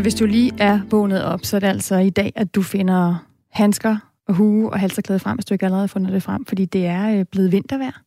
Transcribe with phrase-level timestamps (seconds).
[0.00, 2.62] Så hvis du lige er vågnet op, så er det altså i dag, at du
[2.62, 3.96] finder handsker
[4.28, 6.86] og hue og halserklæde frem, hvis du ikke allerede har fundet det frem, fordi det
[6.86, 8.02] er øh, blevet vintervejr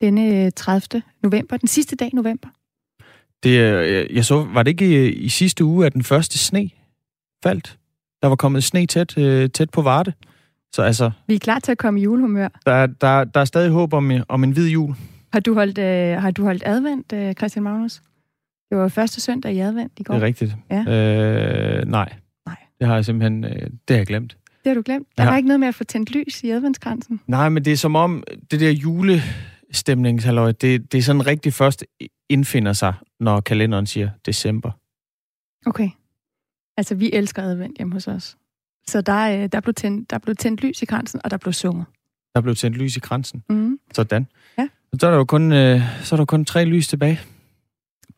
[0.00, 0.82] denne 30.
[0.94, 2.48] Øh, november, den sidste dag i november.
[3.42, 3.56] Det,
[4.14, 6.70] jeg så, var det ikke i, i sidste uge, at den første sne
[7.42, 7.78] faldt?
[8.22, 10.12] Der var kommet sne tæt, øh, tæt på Varde.
[10.74, 11.10] Så altså...
[11.26, 12.48] Vi er klar til at komme i julehumør.
[12.66, 14.94] Der, der, der er stadig håb om, om en hvid jul.
[15.32, 18.02] Har du holdt, øh, har du holdt advent, øh, Christian Magnus?
[18.72, 20.14] Det var første søndag i advent i går.
[20.14, 20.56] Det er rigtigt.
[20.70, 20.78] Ja.
[20.78, 22.12] Øh, nej.
[22.46, 22.56] Nej.
[22.78, 24.36] Det har jeg simpelthen øh, det har jeg glemt.
[24.46, 25.08] Det har du glemt?
[25.18, 25.30] Der ja.
[25.30, 27.20] var ikke noget med at få tændt lys i adventskransen?
[27.26, 31.84] Nej, men det er som om, det der julestemningshalløj, det, det er sådan rigtig først
[32.28, 34.70] indfinder sig, når kalenderen siger december.
[35.66, 35.88] Okay.
[36.76, 38.36] Altså, vi elsker advent hjemme hos os.
[38.88, 41.84] Så der, der, blev tændt, der blev tændt lys i kransen, og der blev sunget.
[42.34, 43.42] Der blev tændt lys i kransen?
[43.48, 43.78] Mm.
[43.94, 44.26] Sådan.
[44.58, 44.68] Ja.
[45.00, 47.20] Så er der jo kun, øh, så er der kun tre lys tilbage.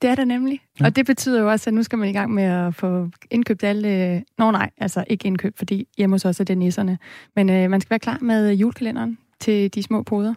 [0.04, 0.60] Det er der nemlig.
[0.80, 0.84] Ja.
[0.84, 3.64] Og det betyder jo også, at nu skal man i gang med at få indkøbt
[3.64, 4.24] alle...
[4.38, 6.98] Nå nej, altså ikke indkøbt, fordi hjemme hos os er det nisserne.
[7.36, 10.34] Men øh, man skal være klar med julekalenderen til de små poder.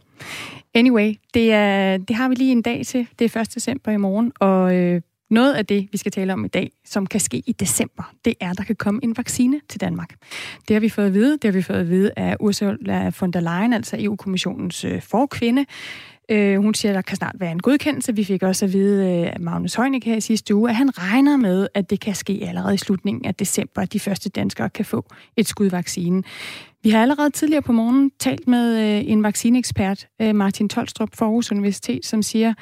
[0.73, 3.07] Anyway, det, er, det har vi lige en dag til.
[3.19, 3.55] Det er 1.
[3.55, 7.07] december i morgen, og øh, noget af det, vi skal tale om i dag, som
[7.07, 10.15] kan ske i december, det er, at der kan komme en vaccine til Danmark.
[10.67, 11.31] Det har vi fået at vide.
[11.31, 15.65] Det har vi fået at vide af Ursula von der Leyen, altså EU-kommissionens øh, forkvinde.
[16.31, 18.15] Øh, hun siger, at der kan snart være en godkendelse.
[18.15, 20.97] Vi fik også at vide øh, af Magnus Heunicke her i sidste uge, at han
[20.97, 24.69] regner med, at det kan ske allerede i slutningen af december, at de første danskere
[24.69, 25.05] kan få
[25.37, 26.23] et skud vaccine.
[26.83, 31.25] Vi har allerede tidligere på morgen talt med øh, en vaccineekspert, øh, Martin Tolstrup fra
[31.25, 32.53] Aarhus Universitet, som siger,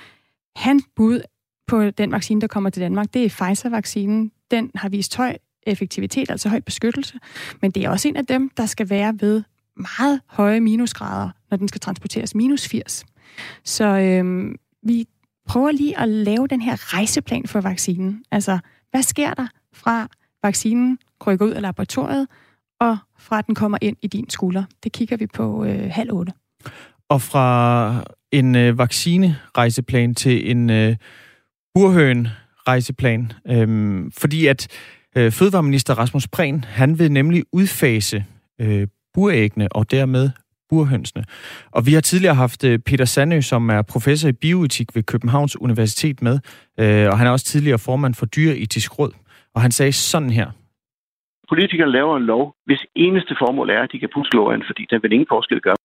[0.56, 1.22] han bud
[1.68, 4.32] på den vaccine, der kommer til Danmark, det er Pfizer-vaccinen.
[4.52, 7.20] Den har vist høj effektivitet, altså høj beskyttelse,
[7.62, 9.44] men det er også en af dem, der skal være ved
[9.76, 13.06] meget høje minusgrader, når den skal transporteres minus 80.
[13.64, 14.52] Så øh,
[14.84, 15.06] vi
[15.48, 18.23] prøver lige at lave den her rejseplan for vaccinen.
[18.31, 18.59] Altså,
[18.91, 20.08] hvad sker der fra
[20.44, 22.28] vaccinen krykker ud af laboratoriet,
[22.80, 24.63] og fra den kommer ind i din skulder?
[24.84, 26.34] Det kigger vi på øh, halv otte.
[27.09, 30.96] Og fra en øh, vaccinerejseplan til en øh,
[31.74, 33.31] burhøn-rejseplan.
[33.47, 34.68] Øhm, fordi at
[35.16, 38.25] øh, Fødevareminister Rasmus Prehn, han vil nemlig udfase
[38.62, 40.30] øh, buræggene og dermed
[40.70, 41.24] burhønsene.
[41.72, 45.62] Og vi har tidligere haft øh, Peter Sandø, som er professor i bioetik ved Københavns
[45.62, 46.40] Universitet med,
[46.80, 49.12] øh, og han er også tidligere formand for Dyreetisk Råd.
[49.56, 50.48] Og han sagde sådan her.
[51.50, 55.04] Politikere laver en lov, hvis eneste formål er, at de kan pusse loven, fordi den
[55.04, 55.75] vil ingen forskel gøre.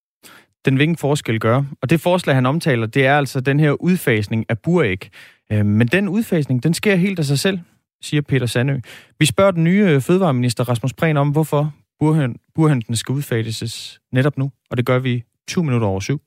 [0.64, 1.66] Den vil ingen forskel gøre.
[1.82, 5.10] Og det forslag, han omtaler, det er altså den her udfasning af buræg.
[5.52, 7.58] Øh, men den udfasning, den sker helt af sig selv,
[8.02, 8.76] siger Peter Sandø.
[9.18, 14.50] Vi spørger den nye fødevareminister Rasmus Prehn om, hvorfor burhøn, burhønsene skal udfases netop nu,
[14.70, 16.20] og det gør vi 20 minutter over syv.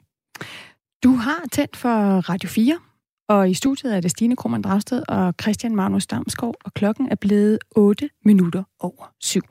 [1.04, 1.90] Du har tændt for
[2.30, 2.80] Radio 4,
[3.30, 7.16] og i studiet er det Stine Krummernd Dragsted og Christian Magnus Damskov, og klokken er
[7.16, 9.42] blevet 8 minutter over syv.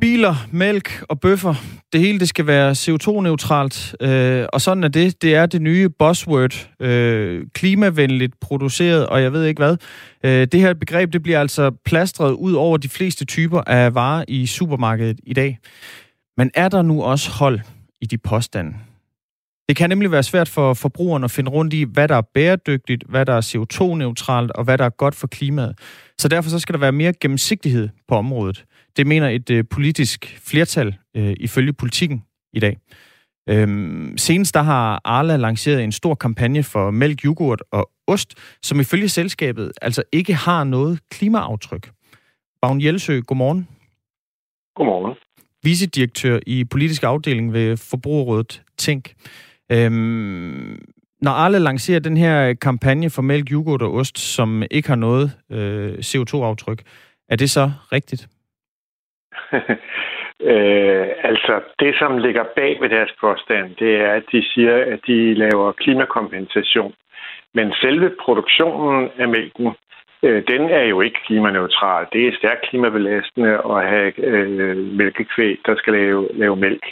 [0.00, 1.54] Biler, mælk og bøffer,
[1.92, 5.22] det hele det skal være CO2-neutralt, øh, og sådan er det.
[5.22, 9.76] Det er det nye buzzword, øh, klimavenligt produceret, og jeg ved ikke hvad.
[10.24, 14.24] Øh, det her begreb det bliver altså plastret ud over de fleste typer af varer
[14.28, 15.58] i supermarkedet i dag.
[16.36, 17.60] Men er der nu også hold
[18.00, 18.74] i de påstande?
[19.68, 23.04] Det kan nemlig være svært for forbrugeren at finde rundt i, hvad der er bæredygtigt,
[23.08, 25.78] hvad der er CO2-neutralt og hvad der er godt for klimaet.
[26.18, 28.64] Så derfor så skal der være mere gennemsigtighed på området.
[28.96, 32.22] Det mener et øh, politisk flertal øh, ifølge politikken
[32.52, 32.76] i dag.
[33.48, 38.80] Øhm, senest der har Arla lanceret en stor kampagne for mælk, yoghurt og ost, som
[38.80, 41.90] ifølge selskabet altså ikke har noget klimaaftryk.
[42.62, 43.68] Bagn Jelsø, godmorgen.
[44.76, 45.16] Godmorgen.
[45.62, 49.14] Vicedirektør i politisk afdeling ved Forbrugerrådet Tænk.
[49.72, 50.78] Øhm,
[51.20, 55.32] når Arla lancerer den her kampagne for mælk, yoghurt og ost, som ikke har noget
[55.50, 56.82] øh, CO2-aftryk,
[57.28, 58.28] er det så rigtigt?
[60.52, 65.00] øh, altså, det som ligger bag ved deres påstand, det er, at de siger, at
[65.06, 66.94] de laver klimakompensation.
[67.54, 69.68] Men selve produktionen af mælken,
[70.22, 72.06] øh, den er jo ikke klimaneutral.
[72.12, 76.84] Det er stærkt klimabelastende at have øh, mælkekvæg, der skal lave, lave mælk.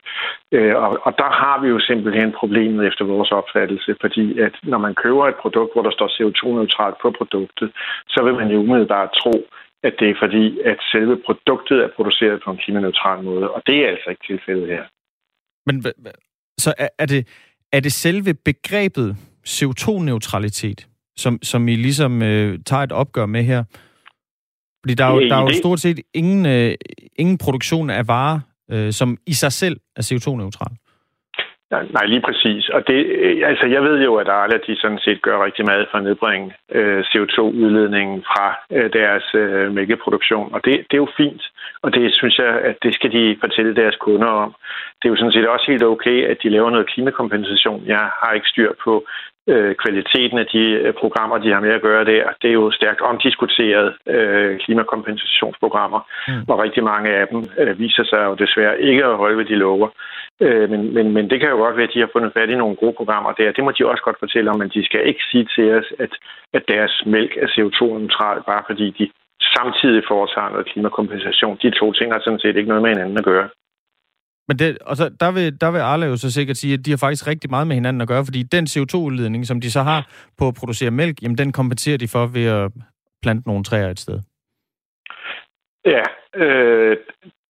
[0.52, 4.78] Øh, og, og der har vi jo simpelthen problemet efter vores opfattelse, fordi at når
[4.78, 7.70] man køber et produkt, hvor der står CO2-neutralt på produktet,
[8.08, 9.34] så vil man jo umiddelbart tro,
[9.82, 13.76] at det er fordi, at selve produktet er produceret på en klimaneutral måde, og det
[13.84, 14.84] er altså ikke tilfældet her.
[15.66, 15.84] Men
[16.58, 17.28] så er, er, det,
[17.72, 19.16] er det selve begrebet
[19.48, 23.64] CO2-neutralitet, som, som I ligesom øh, tager et opgør med her?
[24.82, 26.74] Fordi der er jo, der er jo stort set ingen, øh,
[27.16, 28.40] ingen produktion af varer,
[28.70, 30.76] øh, som i sig selv er CO2-neutral.
[31.70, 32.68] Nej, nej, lige præcis.
[32.68, 35.88] Og det, øh, altså, jeg ved jo, at Arla, de sådan set gør rigtig meget
[35.90, 40.54] for at nedbringe øh, CO2-udledningen fra øh, deres øh, mælkeproduktion.
[40.54, 41.42] Og det, det er jo fint.
[41.82, 44.54] Og det synes jeg, at det skal de fortælle deres kunder om.
[44.98, 47.82] Det er jo sådan set også helt okay, at de laver noget klimakompensation.
[47.86, 49.04] Jeg har ikke styr på
[49.52, 52.24] øh, kvaliteten af de øh, programmer, de har med at gøre der.
[52.42, 56.42] Det er jo stærkt omdiskuteret øh, klimakompensationsprogrammer, mm.
[56.48, 59.56] og rigtig mange af dem øh, viser sig jo desværre ikke at holde ved de
[59.64, 59.88] lover.
[60.40, 62.54] Øh, men, men, men det kan jo godt være, at de har fundet fat i
[62.62, 63.52] nogle gode programmer der.
[63.52, 66.12] Det må de også godt fortælle om, men de skal ikke sige til os, at,
[66.52, 69.10] at deres mælk er CO2-neutral, bare fordi de
[69.56, 71.58] samtidig foretager noget klimakompensation.
[71.62, 73.48] De to ting har sådan set ikke noget med hinanden at gøre.
[74.48, 76.90] Men det, og så, der, vil, der vil Arla jo så sikkert sige, at de
[76.90, 80.00] har faktisk rigtig meget med hinanden at gøre, fordi den CO2-udledning, som de så har
[80.38, 82.72] på at producere mælk, jamen den kompenserer de for ved at
[83.22, 84.18] plante nogle træer et sted.
[85.84, 86.02] Ja,
[86.34, 86.96] øh,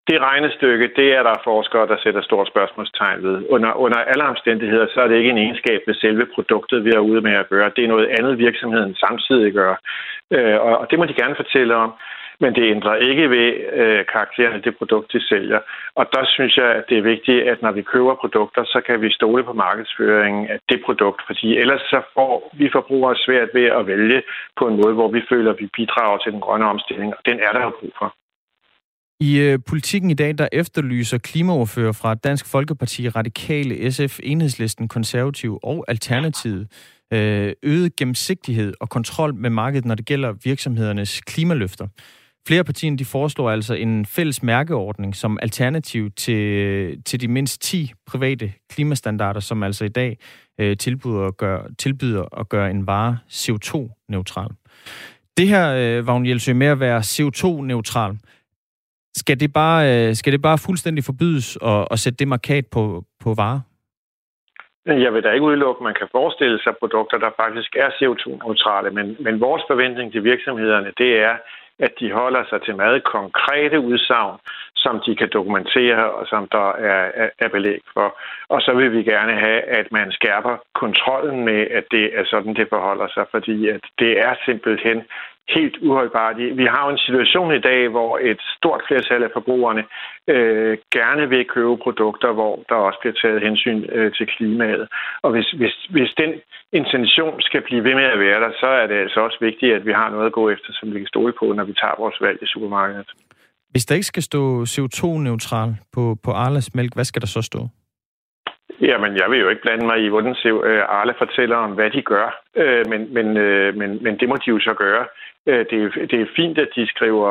[0.09, 3.37] det regnestykke, det er der forskere, der sætter stort spørgsmålstegn ved.
[3.49, 7.09] Under, under alle omstændigheder, så er det ikke en egenskab ved selve produktet, vi er
[7.11, 7.73] ude med at gøre.
[7.77, 9.75] Det er noget andet, virksomheden samtidig gør.
[10.33, 11.93] Øh, og, og det må de gerne fortælle om
[12.41, 13.49] men det ændrer ikke ved
[13.81, 15.61] øh, karakteren af det produkt, de sælger.
[15.95, 19.01] Og der synes jeg, at det er vigtigt, at når vi køber produkter, så kan
[19.01, 23.67] vi stole på markedsføringen af det produkt, fordi ellers så får vi forbrugere svært ved
[23.79, 24.23] at vælge
[24.59, 27.37] på en måde, hvor vi føler, at vi bidrager til den grønne omstilling, og den
[27.47, 28.15] er der jo brug for.
[29.21, 35.59] I øh, politikken i dag, der efterlyser klimaordfører fra Dansk Folkeparti, Radikale, SF, Enhedslisten, Konservativ
[35.63, 36.69] og Alternativet
[37.13, 41.89] øh, øget gennemsigtighed og kontrol med markedet, når det gælder virksomhedernes klimaløfter.
[42.47, 47.93] Flere partier de foreslår altså en fælles mærkeordning som alternativ til, til de mindst 10
[48.11, 50.19] private klimastandarder, som altså i dag
[50.61, 54.51] øh, tilbyder, at gøre, tilbyder at gøre en vare CO2-neutral.
[55.37, 58.13] Det her, øh, Vagn Jelsø, med at være CO2-neutral,
[59.17, 63.05] skal det bare, øh, skal det bare fuldstændig forbydes at, at sætte det markat på,
[63.25, 63.61] på varer?
[64.89, 67.89] Øh, jeg vil da ikke udelukke, at man kan forestille sig produkter, der faktisk er
[67.99, 71.37] CO2-neutrale, men, men vores forventning til virksomhederne, det er,
[71.79, 74.39] at de holder sig til meget konkrete udsagn,
[74.77, 78.19] som de kan dokumentere og som der er, er, er belæg for.
[78.49, 82.55] Og så vil vi gerne have, at man skærper kontrollen med, at det er sådan,
[82.55, 85.03] det forholder sig, fordi at det er simpelthen
[85.49, 86.37] helt uholdbart.
[86.37, 89.85] Vi har jo en situation i dag, hvor et stort flertal af forbrugerne
[90.29, 94.89] øh, gerne vil købe produkter, hvor der også bliver taget hensyn øh, til klimaet.
[95.23, 96.33] Og hvis, hvis, hvis den
[96.73, 99.87] intention skal blive ved med at være der, så er det altså også vigtigt, at
[99.87, 102.21] vi har noget at gå efter, som vi kan stole på, når vi tager vores
[102.21, 103.11] valg i supermarkedet.
[103.71, 107.61] Hvis der ikke skal stå CO2-neutral på, på Arlas mælk, hvad skal der så stå?
[108.81, 112.03] Jamen, jeg vil jo ikke blande mig i, hvordan øh, Arla fortæller om, hvad de
[112.03, 112.29] gør.
[112.57, 115.07] Øh, men, men, øh, men, men det må de jo så gøre.
[115.47, 117.29] Det er, det er fint, at de skriver,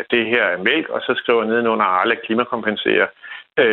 [0.00, 3.06] at det her er mælk, og så skriver nedenunder Arla klimakompenserer.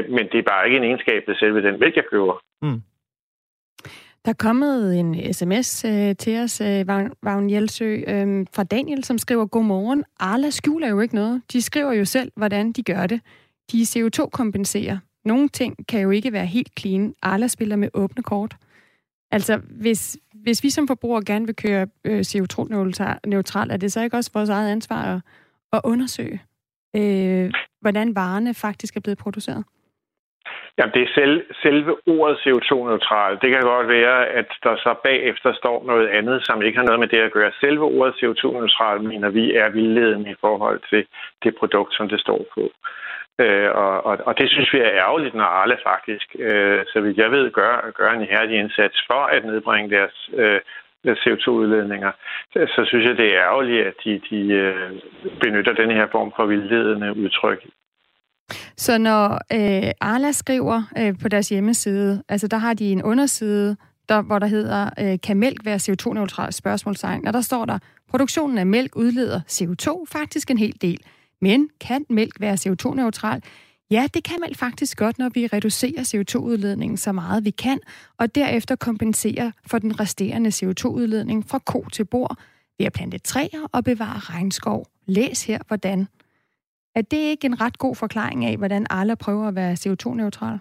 [0.10, 2.42] Men det er bare ikke en egenskab ved selve den mælk, jeg køber.
[2.62, 2.82] Mm.
[4.28, 6.88] Der er kommet en sms øh, til os, øh,
[7.24, 10.04] Vagn Jelsø, øh, fra Daniel, som skriver, Godmorgen.
[10.20, 11.42] Arla skjuler jo ikke noget.
[11.54, 13.22] De skriver jo selv, hvordan de gør det.
[13.72, 14.98] De CO2-kompenserer.
[15.26, 17.14] Nogle ting kan jo ikke være helt clean.
[17.22, 18.56] Arla spiller med åbne kort.
[19.32, 24.18] Altså, hvis, hvis vi som forbrugere gerne vil køre øh, CO2-neutral, er det så ikke
[24.18, 25.22] også vores eget ansvar at,
[25.74, 26.42] at undersøge,
[26.96, 27.52] øh,
[27.82, 29.64] hvordan varerne faktisk er blevet produceret?
[30.78, 33.38] Jamen, det er selv, selve ordet CO2-neutral.
[33.42, 37.00] Det kan godt være, at der så bagefter står noget andet, som ikke har noget
[37.00, 37.52] med det at gøre.
[37.60, 41.06] Selve ordet CO2-neutral, mener vi, er vildledende i forhold til
[41.44, 42.62] det produkt, som det står på.
[42.62, 42.72] Øh,
[43.40, 47.18] Øh, og, og, og det synes vi er ærgerligt, når alle faktisk, øh, så vidt
[47.18, 50.60] jeg ved, gør, gør en ihærdig indsats for at nedbringe deres øh,
[51.06, 52.12] CO2-udledninger,
[52.54, 54.92] så, så synes jeg, det er ærgerligt, at de, de øh,
[55.42, 57.66] benytter den her form for vildledende udtryk.
[58.78, 63.76] Så når øh, Arla skriver øh, på deres hjemmeside, altså der har de en underside,
[64.10, 67.80] der, hvor der hedder, øh, kan mælk være CO2-neutral spørgsmålstegn, og der står der,
[68.10, 71.00] produktionen af mælk udleder CO2 faktisk en hel del.
[71.42, 73.44] Men kan mælk være CO2-neutral?
[73.92, 77.80] Ja, det kan man faktisk godt, når vi reducerer CO2-udledningen så meget vi kan,
[78.18, 82.38] og derefter kompenserer for den resterende CO2-udledning fra ko til bord
[82.78, 84.86] ved at plante træer og bevare regnskov.
[85.06, 86.08] Læs her, hvordan.
[86.96, 90.60] Er det ikke en ret god forklaring af, hvordan Arla prøver at være CO2-neutral?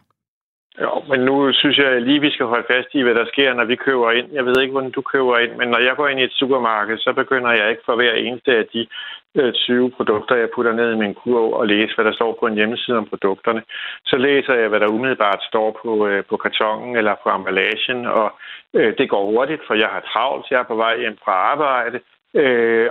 [0.82, 3.64] Jo, men nu synes jeg lige, vi skal holde fast i, hvad der sker, når
[3.64, 4.28] vi køber ind.
[4.32, 6.98] Jeg ved ikke, hvordan du køber ind, men når jeg går ind i et supermarked,
[6.98, 8.86] så begynder jeg ikke for hver eneste af de
[9.34, 12.46] øh, 20 produkter, jeg putter ned i min kurv og læse, hvad der står på
[12.46, 13.62] en hjemmeside om produkterne.
[14.06, 18.32] Så læser jeg, hvad der umiddelbart står på, øh, på kartongen eller på emballagen, og
[18.74, 22.00] øh, det går hurtigt, for jeg har travlt, jeg er på vej hjem fra arbejde,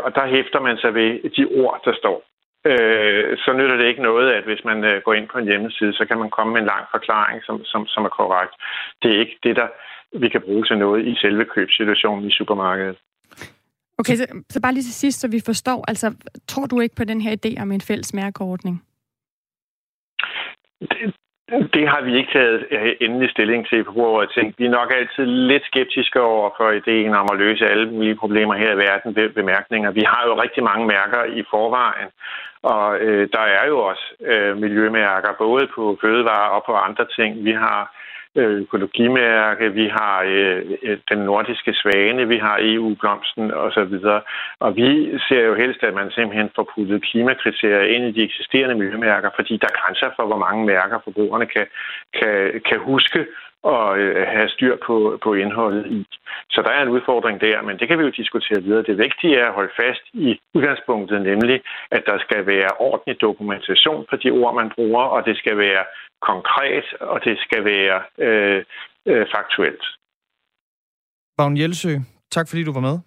[0.05, 2.23] og der hæfter man sig ved de ord, der står
[2.69, 5.93] øh, så nytter det ikke noget, at hvis man øh, går ind på en hjemmeside,
[5.93, 8.53] så kan man komme med en lang forklaring, som, som, som er korrekt.
[9.01, 9.67] Det er ikke det, der
[10.19, 12.97] vi kan bruge til noget i selve købssituationen i supermarkedet.
[13.97, 16.15] Okay, så, så bare lige til sidst, så vi forstår, altså
[16.47, 18.83] tror du ikke på den her idé om en fælles mærkeordning?
[20.81, 21.15] Det,
[21.49, 24.55] det har vi ikke taget øh, endelig stilling til på ting.
[24.57, 28.53] Vi er nok altid lidt skeptiske over for ideen om at løse alle mulige problemer
[28.53, 29.91] her i verden ved bemærkninger.
[29.91, 32.09] Vi har jo rigtig mange mærker i forvejen,
[32.61, 37.45] og øh, der er jo også øh, miljømærker, både på fødevarer og på andre ting.
[37.45, 37.95] Vi har
[38.37, 43.95] Øh, økologimærke, vi har øh, øh, den nordiske svane, vi har EU-blomsten osv.
[44.59, 48.75] Og vi ser jo helst, at man simpelthen får puttet klimakriterier ind i de eksisterende
[48.75, 51.65] miljømærker, fordi der er grænser for, hvor mange mærker forbrugerne kan,
[52.17, 53.25] kan, kan huske
[53.73, 55.99] og øh, have styr på, på indholdet i.
[56.53, 58.83] Så der er en udfordring der, men det kan vi jo diskutere videre.
[58.89, 61.57] Det vigtige er at holde fast i udgangspunktet, nemlig
[61.91, 65.83] at der skal være ordentlig dokumentation på de ord, man bruger, og det skal være
[66.21, 68.63] konkret, og det skal være øh,
[69.05, 69.85] øh, faktuelt.
[71.37, 71.93] Vagn Jelsø,
[72.31, 72.97] tak fordi du var med.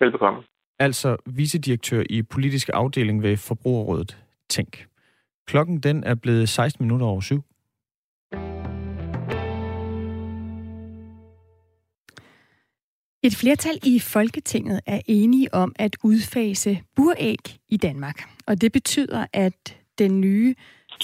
[0.00, 0.42] Velbekomme.
[0.78, 4.18] Altså vicedirektør i politisk afdeling ved Forbrugerrådet
[4.48, 4.86] Tænk.
[5.46, 7.42] Klokken den er blevet 16 minutter over syv.
[13.24, 17.38] Et flertal i Folketinget er enige om at udfase buræg
[17.68, 18.22] i Danmark.
[18.46, 20.54] Og det betyder, at den nye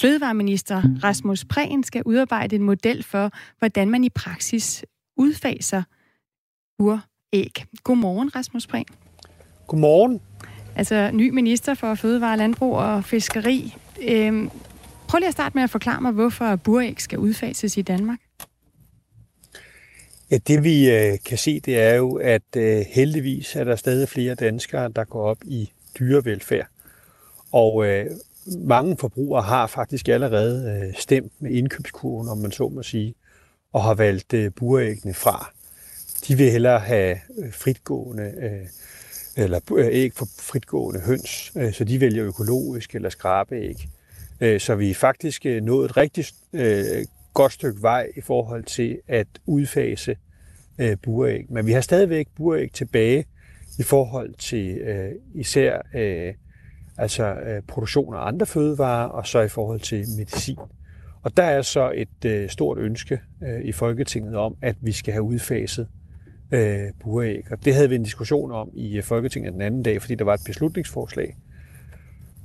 [0.00, 4.84] Fødevareminister Rasmus Prehn skal udarbejde en model for, hvordan man i praksis
[5.16, 5.82] udfaser
[6.78, 7.64] buræg.
[7.84, 8.87] Godmorgen, Rasmus Prehn.
[9.66, 10.20] Godmorgen.
[10.76, 13.75] Altså, ny minister for Fødevare, Landbrug og Fiskeri.
[14.02, 14.50] Øhm,
[15.08, 18.18] prøv lige at starte med at forklare mig, hvorfor buræg skal udfases i Danmark.
[20.30, 24.08] Ja, det vi øh, kan se, det er jo, at øh, heldigvis er der stadig
[24.08, 26.66] flere danskere, der går op i dyrevelfærd.
[27.52, 28.06] Og øh,
[28.47, 33.14] mange forbrugere har faktisk allerede øh, stemt med indkøbskurven, om man så må sige,
[33.73, 35.52] og har valgt øh, buræggene fra.
[36.28, 38.66] De vil hellere have øh, fritgående øh,
[39.37, 43.88] eller øh, æg for fritgående høns, øh, så de vælger økologisk eller skrabeæg.
[44.40, 47.04] Øh, så vi er faktisk øh, nået et rigtig øh,
[47.35, 50.16] godt stykke vej i forhold til at udfase
[50.78, 51.47] øh, buræg.
[51.49, 53.25] Men vi har stadigvæk buræg tilbage
[53.78, 56.35] i forhold til øh, især øh,
[56.99, 60.58] altså øh, produktion af andre fødevarer, og så i forhold til medicin.
[61.23, 65.12] Og der er så et øh, stort ønske øh, i Folketinget om, at vi skal
[65.12, 65.88] have udfaset
[66.52, 67.44] øh, buræg.
[67.50, 70.25] Og det havde vi en diskussion om i øh, Folketinget den anden dag, fordi der
[70.25, 71.37] var et beslutningsforslag.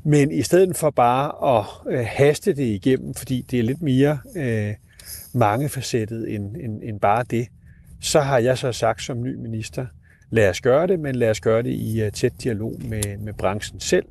[0.04, 4.20] Men i stedet for bare at øh, haste det igennem, fordi det er lidt mere
[4.36, 4.74] øh,
[5.34, 7.48] mangefacettet end, end, end bare det,
[8.02, 9.86] så har jeg så sagt som ny minister,
[10.30, 13.34] lad os gøre det, men lad os gøre det i uh, tæt dialog med, med
[13.34, 14.06] branchen selv,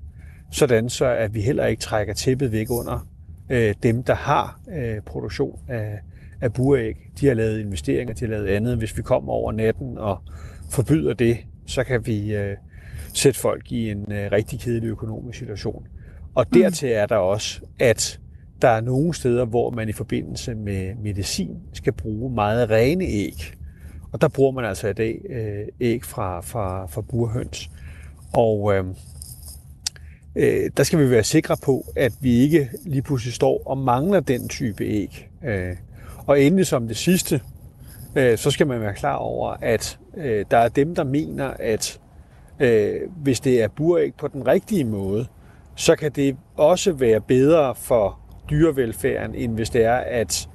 [0.50, 3.08] sådan så at vi heller ikke trækker tæppet væk under
[3.50, 5.98] øh, dem, der har øh, produktion af,
[6.40, 6.96] af buræg.
[7.20, 8.76] De har lavet investeringer, de har lavet andet.
[8.76, 10.18] Hvis vi kommer over natten og
[10.70, 12.56] forbyder det, så kan vi øh,
[13.12, 15.86] sætte folk i en øh, rigtig kedelig økonomisk situation.
[16.34, 18.20] Og dertil er der også, at
[18.62, 23.54] der er nogle steder, hvor man i forbindelse med medicin skal bruge meget rene æg.
[24.12, 27.70] Og der bruger man altså i dag øh, æg fra, fra, fra burhøns.
[28.34, 28.84] Og øh,
[30.36, 34.20] øh, der skal vi være sikre på, at vi ikke lige pludselig står og mangler
[34.20, 35.28] den type æg.
[35.44, 35.76] Øh,
[36.26, 37.40] og endelig som det sidste,
[38.16, 42.00] øh, så skal man være klar over, at øh, der er dem, der mener, at
[42.60, 45.26] øh, hvis det er buræg på den rigtige måde,
[45.74, 48.18] så kan det også være bedre for
[48.50, 50.48] dyrevelfærden, end hvis det er, at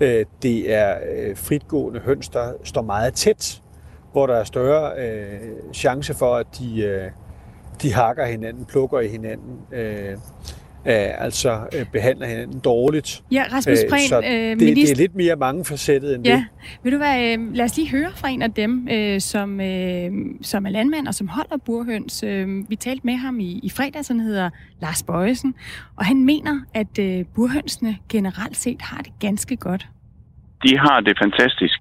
[0.00, 3.62] øh, det er øh, fritgående høns, der står meget tæt,
[4.12, 5.40] hvor der er større øh,
[5.72, 7.10] chance for, at de, øh,
[7.82, 10.18] de hakker hinanden, plukker i hinanden, øh,
[10.86, 13.22] øh, altså øh, behandler hinanden dårligt.
[13.32, 14.86] Ja, Rasmus øh, Prehn, øh, det, minister...
[14.86, 16.32] det er lidt mere mangefacettet end ja.
[16.32, 16.44] det.
[16.82, 20.10] Vil du være, øh, lad os lige høre fra en af dem, øh, som, øh,
[20.42, 22.22] som er landmand og som holder burhøns.
[22.22, 24.50] Øh, vi talte med ham i, i fredags, han hedder
[24.82, 25.54] Lars Bøjesen,
[25.96, 29.86] og han mener, at øh, burhønsene generelt set har det ganske godt.
[30.62, 31.78] De har det fantastisk.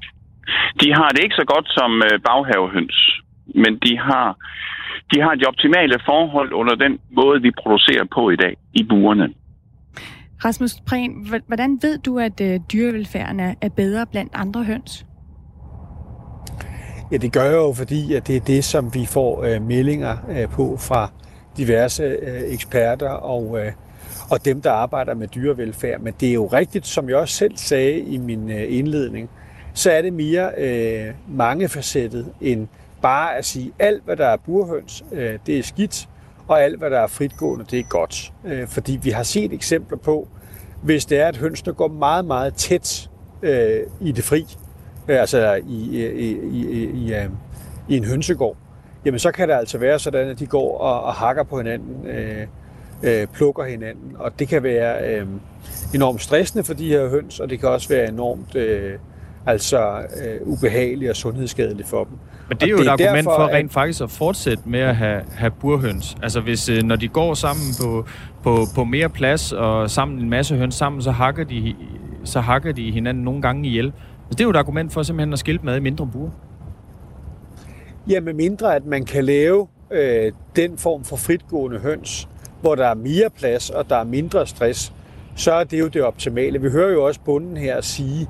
[0.81, 3.21] De har det ikke så godt som øh, baghavehøns,
[3.55, 4.37] men de har
[5.13, 9.29] de har de optimale forhold under den måde, vi producerer på i dag i burene.
[10.45, 15.05] Rasmus Prehn, hvordan ved du, at øh, dyrevelfærden er bedre blandt andre høns?
[17.11, 20.17] Ja, det gør jeg jo, fordi at det er det, som vi får øh, meldinger
[20.29, 21.11] øh, på fra
[21.57, 23.71] diverse øh, eksperter og, øh,
[24.31, 26.01] og dem, der arbejder med dyrevelfærd.
[26.01, 29.29] Men det er jo rigtigt, som jeg også selv sagde i min øh, indledning,
[29.73, 32.67] så er det mere øh, mangefacettet end
[33.03, 36.09] bare at sige, alt hvad der er burhøns, øh, det er skidt,
[36.47, 38.33] og alt, hvad der er fritgående, det er godt.
[38.45, 40.27] Øh, fordi vi har set eksempler på,
[40.81, 43.09] hvis det er, at hønsene går meget, meget tæt
[43.41, 44.45] øh, i det fri,
[45.07, 47.29] øh, altså i, i, i, i, i, øh,
[47.89, 48.57] i en hønsegård,
[49.05, 52.07] jamen så kan det altså være sådan, at de går og, og hakker på hinanden,
[52.07, 52.47] øh,
[53.03, 55.27] øh, plukker hinanden, og det kan være øh,
[55.95, 58.99] enormt stressende for de her høns, og det kan også være enormt øh,
[59.45, 62.17] altså øh, ubehageligt og sundhedsskadeligt for dem.
[62.53, 64.79] Men det er jo det er et argument derfor, for rent faktisk at fortsætte med
[64.79, 66.17] at have, have burhøns.
[66.23, 68.05] Altså hvis, øh, når de går sammen på,
[68.43, 71.75] på, på mere plads og sammen en masse høns sammen, så hakker de,
[72.23, 73.85] så hakker de hinanden nogle gange ihjel.
[73.85, 76.31] Altså, det er jo et argument for simpelthen at skilte mad i mindre bure.
[78.09, 82.27] Ja, med mindre at man kan lave øh, den form for fritgående høns,
[82.61, 84.93] hvor der er mere plads og der er mindre stress,
[85.35, 86.61] så er det jo det optimale.
[86.61, 88.27] Vi hører jo også bunden her sige,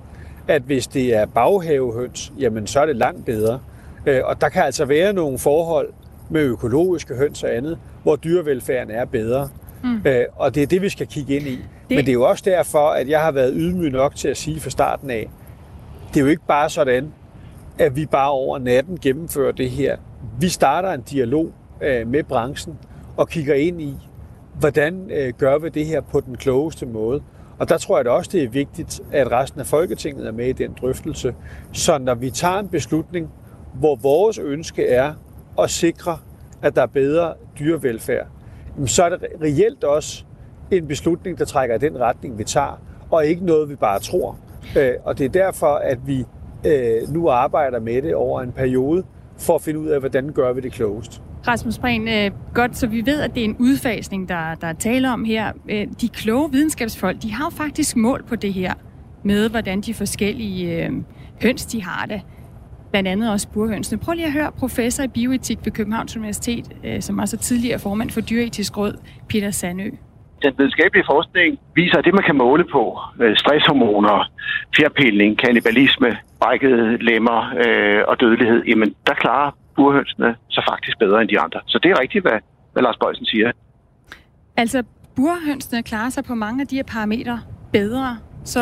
[0.47, 3.59] at hvis det er baghavehøns, jamen så er det langt bedre.
[4.05, 5.89] Øh, og der kan altså være nogle forhold
[6.29, 9.49] med økologiske høns og andet, hvor dyrevelfærden er bedre.
[9.83, 10.01] Mm.
[10.05, 11.51] Øh, og det er det, vi skal kigge ind i.
[11.51, 11.65] Det...
[11.89, 14.59] Men det er jo også derfor, at jeg har været ydmyg nok til at sige
[14.59, 15.29] fra starten af,
[16.13, 17.13] det er jo ikke bare sådan,
[17.79, 19.97] at vi bare over natten gennemfører det her.
[20.39, 22.77] Vi starter en dialog øh, med branchen
[23.17, 23.97] og kigger ind i,
[24.59, 27.21] hvordan gør vi det her på den klogeste måde.
[27.59, 30.47] Og der tror jeg da også, det er vigtigt, at resten af Folketinget er med
[30.47, 31.35] i den drøftelse.
[31.71, 33.31] Så når vi tager en beslutning,
[33.73, 35.13] hvor vores ønske er
[35.59, 36.17] at sikre,
[36.61, 38.27] at der er bedre dyrevelfærd,
[38.85, 40.23] så er det reelt også
[40.71, 44.37] en beslutning, der trækker i den retning, vi tager, og ikke noget, vi bare tror.
[44.77, 46.25] Øh, og det er derfor, at vi
[46.65, 49.03] øh, nu arbejder med det over en periode,
[49.37, 51.21] for at finde ud af, hvordan gør vi det klogest.
[51.47, 54.73] Rasmus Prehn, øh, godt, så vi ved, at det er en udfasning, der, der er
[54.73, 55.51] tale om her.
[55.69, 58.73] Øh, de kloge videnskabsfolk, de har jo faktisk mål på det her,
[59.23, 60.91] med hvordan de forskellige øh,
[61.41, 62.21] høns, de har det.
[62.93, 63.99] Blandt andet også burhønsene.
[63.99, 67.79] Prøv lige at høre professor i bioetik ved Københavns Universitet, øh, som også er tidligere
[67.79, 68.93] formand for Dyreetisk Råd,
[69.29, 69.89] Peter Sandø
[70.43, 74.31] den videnskabelige forskning viser, at det, man kan måle på, øh, stresshormoner,
[74.75, 81.29] fjerpilning, kannibalisme, brækkede lemmer øh, og dødelighed, jamen der klarer burhønsene sig faktisk bedre end
[81.29, 81.59] de andre.
[81.67, 82.39] Så det er rigtigt, hvad,
[82.73, 83.51] hvad Lars Bøjsen siger.
[84.57, 84.83] Altså,
[85.15, 87.41] burhønsene klarer sig på mange af de her parametre
[87.71, 88.17] bedre.
[88.43, 88.59] Så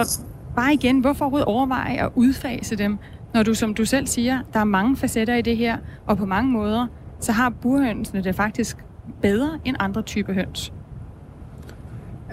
[0.55, 2.97] bare igen, hvorfor overhovedet overveje at udfase dem,
[3.33, 6.25] når du, som du selv siger, der er mange facetter i det her, og på
[6.25, 6.87] mange måder,
[7.19, 8.77] så har burhønsene det faktisk
[9.21, 10.73] bedre end andre typer høns.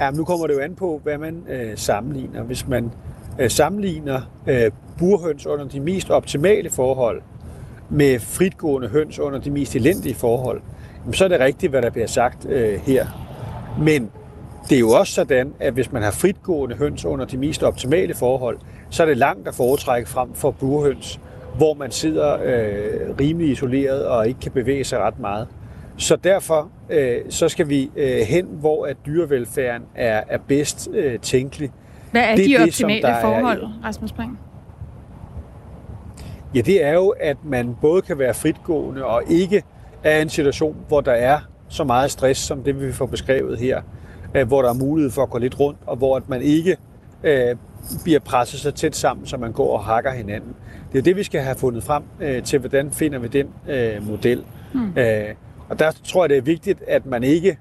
[0.01, 2.43] Ja, nu kommer det jo an på, hvad man øh, sammenligner.
[2.43, 2.91] Hvis man
[3.39, 7.23] øh, sammenligner øh, burhøns under de mest optimale forhold
[7.91, 10.61] med fritgående høns under de mest elendige forhold,
[11.01, 13.07] jamen, så er det rigtigt, hvad der bliver sagt øh, her.
[13.81, 14.11] Men
[14.69, 18.15] det er jo også sådan, at hvis man har fritgående høns under de mest optimale
[18.15, 18.59] forhold,
[18.91, 21.21] så er det langt at foretrække frem for burhøns,
[21.57, 25.49] hvor man sidder øh, rimelig isoleret og ikke kan bevæge sig ret meget.
[25.97, 31.19] Så derfor øh, så skal vi øh, hen, hvor at dyrevelfærden er, er bedst øh,
[31.19, 31.71] tænkelig.
[32.11, 34.39] Hvad er det de det, optimale forhold, er, Rasmus Brink?
[36.55, 39.63] Ja, det er jo, at man både kan være fritgående og ikke
[40.05, 43.59] er i en situation, hvor der er så meget stress, som det vi får beskrevet
[43.59, 43.83] her,
[44.35, 46.77] øh, hvor der er mulighed for at gå lidt rundt, og hvor at man ikke
[47.23, 47.57] øh,
[48.05, 50.55] bliver presset så tæt sammen, så man går og hakker hinanden.
[50.93, 54.07] Det er det, vi skal have fundet frem øh, til, hvordan finder vi den øh,
[54.07, 54.45] model.
[54.75, 54.99] Mm.
[54.99, 55.35] Øh,
[55.69, 57.59] og der tror jeg, det er vigtigt, at man ikke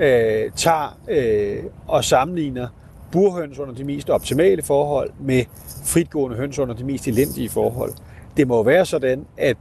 [0.00, 2.68] øh, tager øh, og sammenligner
[3.12, 5.44] burhøns under de mest optimale forhold med
[5.84, 7.92] fritgående høns under de mest elendige forhold.
[8.36, 9.56] Det må være sådan, at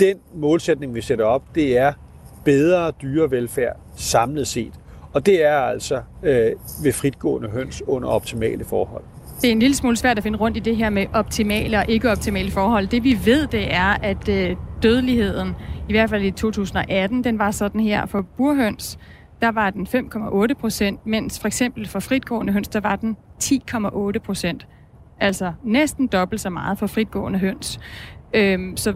[0.00, 1.92] den målsætning, vi sætter op, det er
[2.44, 4.72] bedre dyrevelfærd samlet set.
[5.12, 9.04] Og det er altså øh, ved fritgående høns under optimale forhold.
[9.42, 11.84] Det er en lille smule svært at finde rundt i det her med optimale og
[11.88, 12.86] ikke optimale forhold.
[12.86, 15.54] Det vi ved, det er, at øh, dødeligheden,
[15.88, 18.98] i hvert fald i 2018, den var sådan her for burhøns,
[19.40, 24.18] der var den 5,8 procent, mens for eksempel for fritgående høns, der var den 10,8
[24.18, 24.66] procent.
[25.20, 27.80] Altså næsten dobbelt så meget for fritgående høns.
[28.34, 28.94] Øhm, så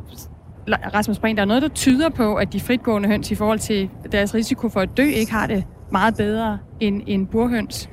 [0.68, 3.90] Rasmus Brink, der er noget, der tyder på, at de fritgående høns i forhold til
[4.12, 7.88] deres risiko for at dø, ikke har det meget bedre end, end burhøns.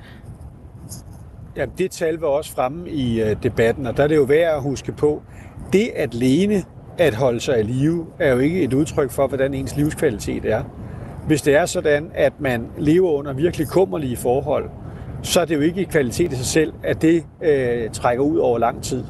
[1.57, 4.55] Ja, det tal var også fremme i uh, debatten, og der er det jo værd
[4.55, 5.21] at huske på,
[5.73, 6.63] det at lene
[6.97, 10.63] at holde sig i live er jo ikke et udtryk for, hvordan ens livskvalitet er.
[11.27, 14.69] Hvis det er sådan, at man lever under virkelig kummerlige forhold,
[15.21, 18.59] så er det jo ikke kvalitet i sig selv, at det øh, trækker ud over
[18.59, 19.03] lang tid.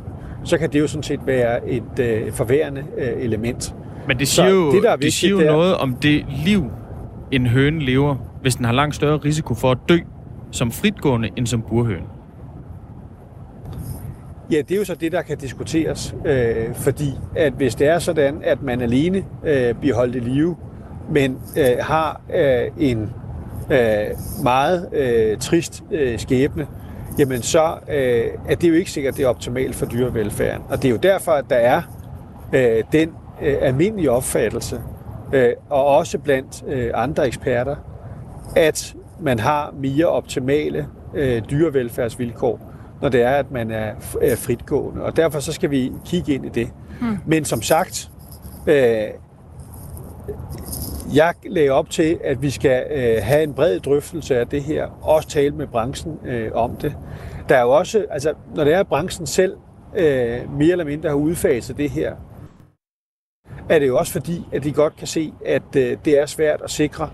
[0.43, 3.75] Så kan det jo sådan set være et øh, forværende øh, element.
[4.07, 6.65] Men det siger jo, det, der det siger jo der, noget om det liv,
[7.31, 9.97] en høne lever, hvis den har langt større risiko for at dø
[10.51, 12.05] som fritgående end som burhøne.
[14.53, 17.99] Ja, det er jo så det, der kan diskuteres, øh, fordi at hvis det er
[17.99, 20.55] sådan, at man alene øh, bliver holdt i live
[21.09, 23.13] men øh, har øh, en
[23.71, 24.05] øh,
[24.43, 26.67] meget øh, trist øh, skæbne,
[27.19, 30.63] jamen så øh, er det jo ikke sikkert, det er optimalt for dyrevelfærden.
[30.69, 31.81] Og det er jo derfor, at der er
[32.53, 33.09] øh, den
[33.41, 34.81] øh, almindelige opfattelse,
[35.33, 37.75] øh, og også blandt øh, andre eksperter,
[38.55, 42.72] at man har mere optimale øh, dyrevelfærdsvilkår,
[43.03, 43.93] når det er, at man er,
[44.35, 45.03] fritgående.
[45.03, 46.69] Og derfor så skal vi kigge ind i det.
[47.01, 47.17] Mm.
[47.25, 48.11] Men som sagt,
[48.67, 49.07] øh,
[51.15, 54.87] jeg lagde op til, at vi skal øh, have en bred drøftelse af det her,
[55.01, 56.95] også tale med branchen øh, om det.
[57.49, 59.57] Der er jo også, altså når det er, at branchen selv
[59.95, 62.15] øh, mere eller mindre har udfaset det her,
[63.69, 66.61] er det jo også fordi, at de godt kan se, at øh, det er svært
[66.63, 67.09] at sikre,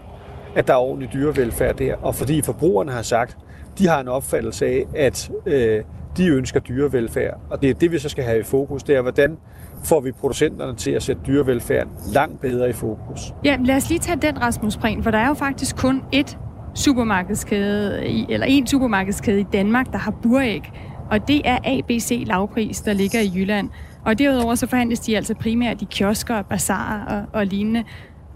[0.56, 1.96] at der er ordentlig dyrevelfærd der.
[1.96, 3.38] Og fordi forbrugerne har sagt,
[3.78, 5.84] de har en opfattelse af, at øh,
[6.18, 7.40] de ønsker dyrevelfærd.
[7.50, 9.38] Og det er det, vi så skal have i fokus, det er, hvordan
[9.84, 13.34] får vi producenterne til at sætte dyrevelfærden langt bedre i fokus.
[13.46, 16.38] Ja, lad os lige tage den, Rasmus Prehn, for der er jo faktisk kun ét
[16.76, 20.72] supermarkedskæde, eller en supermarkedskæde i Danmark, der har buræg,
[21.12, 23.70] og det er ABC Lavpris, der ligger i Jylland.
[24.06, 27.84] Og derudover så forhandles de altså primært i kiosker, bazarer og, og lignende.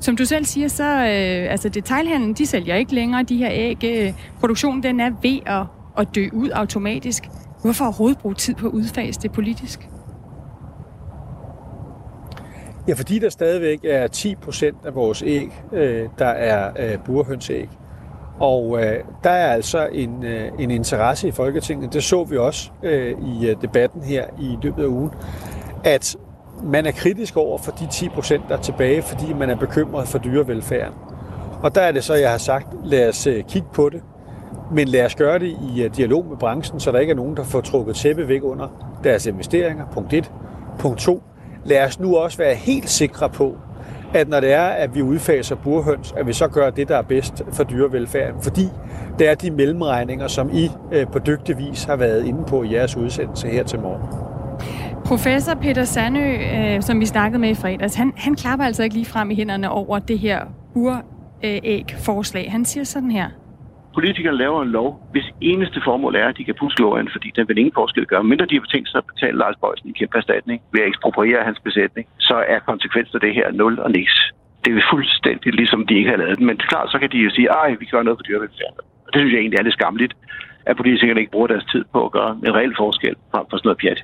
[0.04, 3.84] Som du selv siger, så øh, altså detailhandlen, de sælger ikke længere de her æg.
[3.84, 5.66] Øh, produktionen den er ved at,
[5.98, 7.24] at dø ud automatisk.
[7.62, 9.90] Hvorfor overhovedet bruge tid på at udfase det politisk?
[12.88, 17.70] Ja, fordi der stadigvæk er 10% af vores æg, øh, der er øh, burhønsæg.
[18.40, 22.72] Og øh, der er altså en, øh, en interesse i Folketinget, det så vi også
[22.84, 25.12] øh, i øh, debatten her i løbet af ugen,
[25.84, 26.16] at
[26.64, 30.08] man er kritisk over for de 10 procent, der er tilbage, fordi man er bekymret
[30.08, 30.94] for dyrevelfærden.
[31.64, 34.02] Og der er det så, jeg har sagt, lad os øh, kigge på det,
[34.72, 37.38] men lad os gøre det i øh, dialog med branchen, så der ikke er nogen,
[37.38, 39.86] der får trukket tæppe væk under deres investeringer.
[39.94, 40.32] Punkt 1.
[40.80, 41.24] Punkt 2
[41.66, 43.58] lad os nu også være helt sikre på,
[44.14, 47.02] at når det er, at vi udfaser burhøns, at vi så gør det, der er
[47.02, 48.42] bedst for dyrevelfærden.
[48.42, 48.68] Fordi
[49.20, 52.74] det er de mellemregninger, som I øh, på dygtig vis har været inde på i
[52.74, 54.33] jeres udsendelse her til morgen.
[55.14, 58.96] Professor Peter Sandø, øh, som vi snakkede med i fredags, han, han klapper altså ikke
[58.96, 60.40] lige frem i hænderne over det her
[60.74, 62.46] buræg-forslag.
[62.52, 63.28] Han siger sådan her
[63.94, 67.48] politikerne laver en lov, hvis eneste formål er, at de kan puske loven, fordi den
[67.48, 68.24] vil ingen forskel gøre.
[68.24, 71.44] Mindre de har tænkt sig at betale Lars Bøjsen en kæmpe erstatning ved at ekspropriere
[71.50, 74.16] hans besætning, så er konsekvensen af det her nul og niks.
[74.66, 76.46] Det er fuldstændig ligesom de ikke har lavet den.
[76.46, 78.74] Men klart, så kan de jo sige, at vi gør noget for dyrevelfærd.
[79.06, 80.14] Og det synes jeg egentlig er lidt skamligt,
[80.66, 83.68] at politikerne ikke bruger deres tid på at gøre en reel forskel frem for sådan
[83.70, 84.00] noget pjat.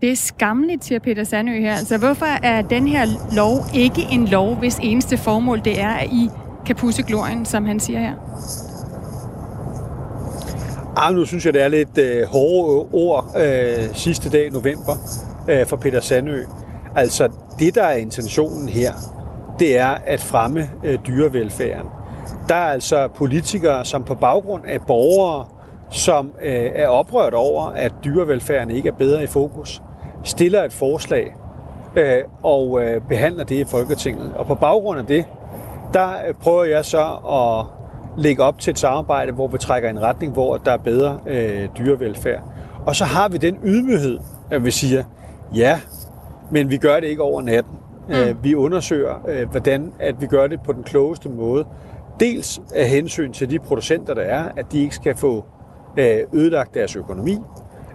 [0.00, 1.74] Det er skamligt, siger Peter Sandø her.
[1.74, 6.06] Altså, hvorfor er den her lov ikke en lov, hvis eneste formål det er, at
[6.12, 6.30] I
[6.66, 8.14] kan pusse glorien, som han siger her?
[10.96, 14.92] Ah, nu synes jeg, det er lidt øh, hårde ord øh, sidste dag i november
[15.48, 16.42] øh, for Peter Sandø.
[16.96, 18.92] Altså, det der er intentionen her,
[19.58, 21.86] det er at fremme øh, dyrevelfærden.
[22.48, 25.46] Der er altså politikere, som på baggrund af borgere,
[25.90, 29.82] som øh, er oprørt over, at dyrevelfærden ikke er bedre i fokus,
[30.24, 31.34] stiller et forslag
[31.96, 34.32] øh, og øh, behandler det i Folketinget.
[34.36, 35.24] Og på baggrund af det,
[35.94, 37.66] der øh, prøver jeg så at
[38.22, 41.68] lægge op til et samarbejde, hvor vi trækker en retning, hvor der er bedre øh,
[41.78, 42.42] dyrevelfærd.
[42.86, 44.18] Og så har vi den ydmyghed,
[44.50, 45.04] at vi siger,
[45.54, 45.80] ja,
[46.50, 47.74] men vi gør det ikke over natten.
[48.08, 48.14] Mm.
[48.14, 51.64] Øh, vi undersøger, øh, hvordan at vi gør det på den klogeste måde.
[52.20, 55.44] Dels af hensyn til de producenter, der er, at de ikke skal få
[55.96, 57.38] øh, ødelagt deres økonomi,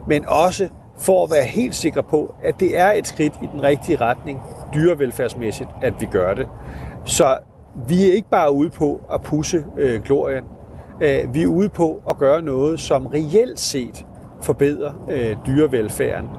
[0.07, 3.63] men også for at være helt sikre på, at det er et skridt i den
[3.63, 4.41] rigtige retning,
[4.73, 6.47] dyrevelfærdsmæssigt, at vi gør det.
[7.05, 7.37] Så
[7.87, 10.43] vi er ikke bare ude på at pusse øh, glorien.
[11.01, 14.05] Øh, vi er ude på at gøre noget, som reelt set
[14.41, 16.29] forbedrer øh, dyrevelfærden.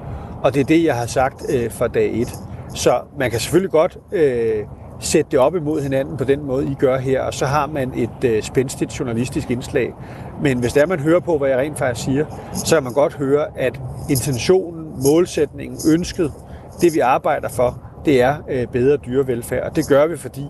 [0.43, 2.35] Og det er det, jeg har sagt øh, fra dag et.
[2.75, 4.65] Så man kan selvfølgelig godt øh,
[5.01, 7.93] sætte det op imod hinanden på den måde, I gør her, og så har man
[7.97, 9.93] et øh, spændstigt journalistisk indslag.
[10.43, 13.15] Men hvis der man hører på, hvad jeg rent faktisk siger, så kan man godt
[13.15, 13.81] høre, at
[14.11, 16.33] intentionen, målsætningen, ønsket,
[16.81, 19.63] det vi arbejder for, det er øh, bedre dyrevelfærd.
[19.63, 20.47] Og det gør vi, fordi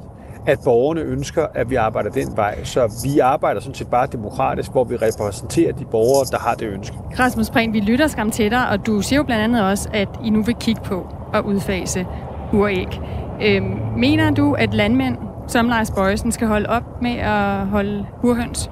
[0.46, 2.64] at borgerne ønsker, at vi arbejder den vej.
[2.64, 6.66] Så vi arbejder sådan set bare demokratisk, hvor vi repræsenterer de borgere, der har det
[6.66, 6.96] ønske.
[7.18, 10.09] Rasmus Prehn, vi lytter skam til dig, og du siger jo blandt andet også, at
[10.24, 12.06] I nu vil kigge på at udfase
[12.52, 13.00] uræg.
[13.42, 15.16] Øhm, mener du, at landmænd
[15.49, 18.70] som Lars Bøjsen skal holde op med at holde burhøns?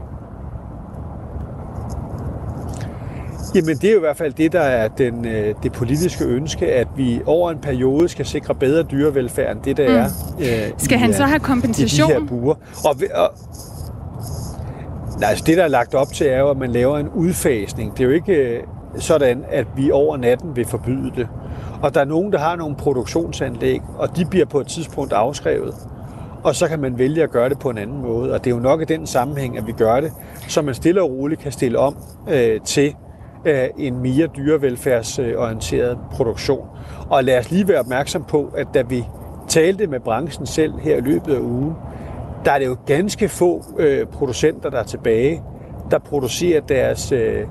[3.55, 6.66] Jamen det er jo i hvert fald det, der er den, øh, det politiske ønske,
[6.66, 9.94] at vi over en periode skal sikre bedre dyrevelfærd end det, der mm.
[9.94, 12.11] er øh, Skal i, han så have kompensation?
[12.11, 12.55] I de her buer.
[12.85, 13.31] Og, og,
[15.20, 17.92] nej, altså det, der er lagt op til, er jo, at man laver en udfasning.
[17.92, 18.62] Det er jo ikke øh,
[18.98, 21.29] sådan, at vi over natten vil forbyde det.
[21.84, 25.74] Og der er nogen, der har nogle produktionsanlæg, og de bliver på et tidspunkt afskrevet.
[26.44, 28.32] og så kan man vælge at gøre det på en anden måde.
[28.32, 30.12] Og det er jo nok i den sammenhæng, at vi gør det,
[30.48, 31.96] så man stille og roligt kan stille om
[32.28, 32.94] øh, til
[33.44, 36.68] øh, en mere dyrevelfærdsorienteret produktion.
[37.10, 39.04] Og lad os lige være opmærksom på, at da vi
[39.48, 41.74] talte med branchen selv her i løbet af ugen,
[42.44, 45.42] der er det jo ganske få øh, producenter, der er tilbage,
[45.90, 47.46] der producerer deres øh,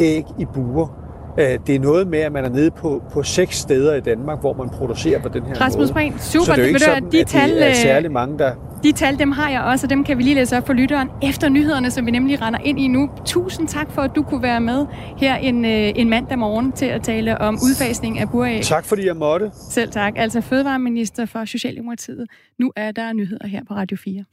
[0.00, 1.01] æg i buer.
[1.38, 4.40] Øh, det er noget med, at man er nede på, på seks steder i Danmark,
[4.40, 5.92] hvor man producerer på den her Rasmus måde.
[5.92, 6.44] Breen, super.
[6.44, 8.54] Så det er jo ikke sådan, de at tal, det er øh, særlig mange, der...
[8.82, 11.08] De tal, dem har jeg også, og dem kan vi lige læse op for lytteren
[11.22, 13.10] efter nyhederne, som vi nemlig render ind i nu.
[13.26, 16.86] Tusind tak for, at du kunne være med her en, øh, en mandag morgen til
[16.86, 18.62] at tale om udfasning af buræg.
[18.62, 19.50] Tak fordi jeg måtte.
[19.70, 20.12] Selv tak.
[20.16, 22.26] Altså Fødevareminister for Socialdemokratiet.
[22.58, 24.24] Nu er der nyheder her på Radio 4.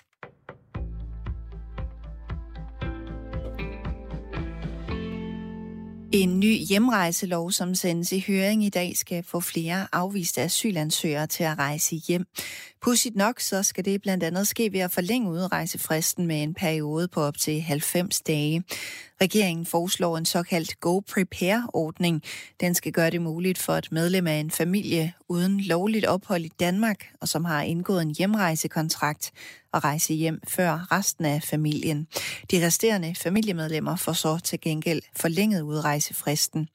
[6.11, 11.43] En ny hjemrejselov, som sendes i høring i dag, skal få flere afviste asylansøgere til
[11.43, 12.25] at rejse hjem.
[12.81, 17.07] Pudsigt nok, så skal det blandt andet ske ved at forlænge udrejsefristen med en periode
[17.07, 18.63] på op til 90 dage.
[19.21, 22.23] Regeringen foreslår en såkaldt Go Prepare-ordning.
[22.59, 26.51] Den skal gøre det muligt for et medlem af en familie uden lovligt ophold i
[26.59, 29.31] Danmark, og som har indgået en hjemrejsekontrakt,
[29.73, 32.07] at rejse hjem før resten af familien.
[32.51, 36.69] De resterende familiemedlemmer får så til gengæld forlænget udrejsefristen.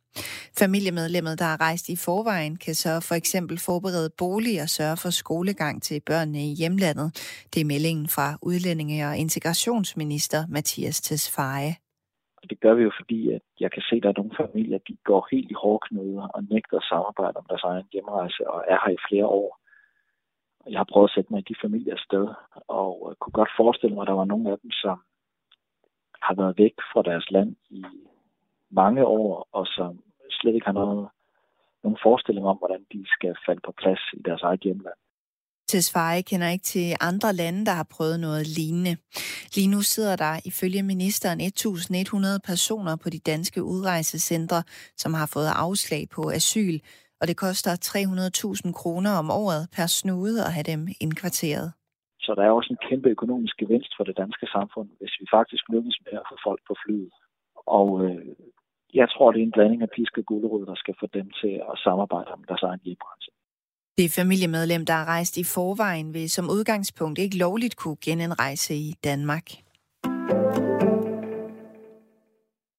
[0.59, 5.11] Familiemedlemmet, der er rejst i forvejen, kan så for eksempel forberede bolig og sørge for
[5.11, 7.09] skolegang til børnene i hjemlandet.
[7.55, 11.75] Det er meldingen fra udlændinge- og integrationsminister Mathias Tesfaye.
[12.45, 14.79] Og det gør vi jo, fordi at jeg kan se, at der er nogle familier,
[14.89, 18.79] de går helt i hårdknuder og nægter at samarbejde om deres egen hjemrejse og er
[18.85, 19.51] her i flere år.
[20.71, 22.27] Jeg har prøvet at sætte mig i de familiers sted,
[22.69, 24.97] og øh, kunne godt forestille mig, at der var nogle af dem, som
[26.23, 27.85] har været væk fra deres land i
[28.71, 31.09] mange år, og som slet ikke har noget,
[31.83, 34.99] nogen forestilling om, hvordan de skal falde på plads i deres eget hjemland.
[35.69, 38.95] Tesfaye kender ikke til andre lande, der har prøvet noget lignende.
[39.57, 44.63] Lige nu sidder der ifølge ministeren 1.100 personer på de danske udrejsecentre,
[44.97, 46.79] som har fået afslag på asyl,
[47.21, 47.73] og det koster
[48.67, 51.73] 300.000 kroner om året per snude at have dem indkvarteret.
[52.25, 55.65] Så der er også en kæmpe økonomisk gevinst for det danske samfund, hvis vi faktisk
[55.75, 57.13] lykkes med at få folk på flyet.
[57.79, 58.27] Og øh,
[58.95, 61.55] jeg tror, det er en blanding af pisk og gulerod, der skal få dem til
[61.71, 63.31] at samarbejde om deres egen hjemrejse.
[63.99, 68.95] Det familiemedlem, der er rejst i forvejen, vil som udgangspunkt ikke lovligt kunne genindrejse i
[69.05, 69.47] Danmark.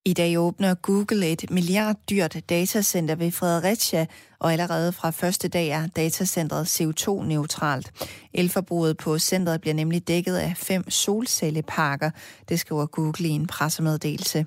[0.08, 4.06] I dag åbner Google et milliarddyrt datacenter ved Fredericia,
[4.40, 7.92] og allerede fra første dag er datacentret CO2-neutralt.
[8.34, 12.10] Elforbruget på centret bliver nemlig dækket af fem solcelleparker,
[12.50, 14.46] det skriver Google i en pressemeddelelse.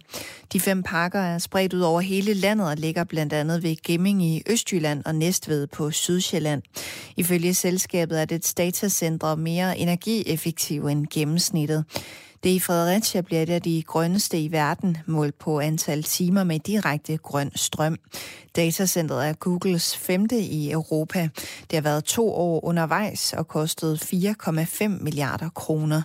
[0.53, 4.23] De fem parker er spredt ud over hele landet og ligger blandt andet ved Gemming
[4.23, 6.63] i Østjylland og Næstved på Sydsjælland.
[7.17, 11.85] Ifølge selskabet er det datacenter mere energieffektiv end gennemsnittet.
[12.45, 16.61] Det i Fredericia bliver et af de grønneste i verden, målt på antal timer med
[16.61, 17.97] direkte grøn strøm.
[18.57, 21.29] Datacenteret er Googles femte i Europa.
[21.71, 26.03] Det har været to år undervejs og kostet 4,5 milliarder kroner.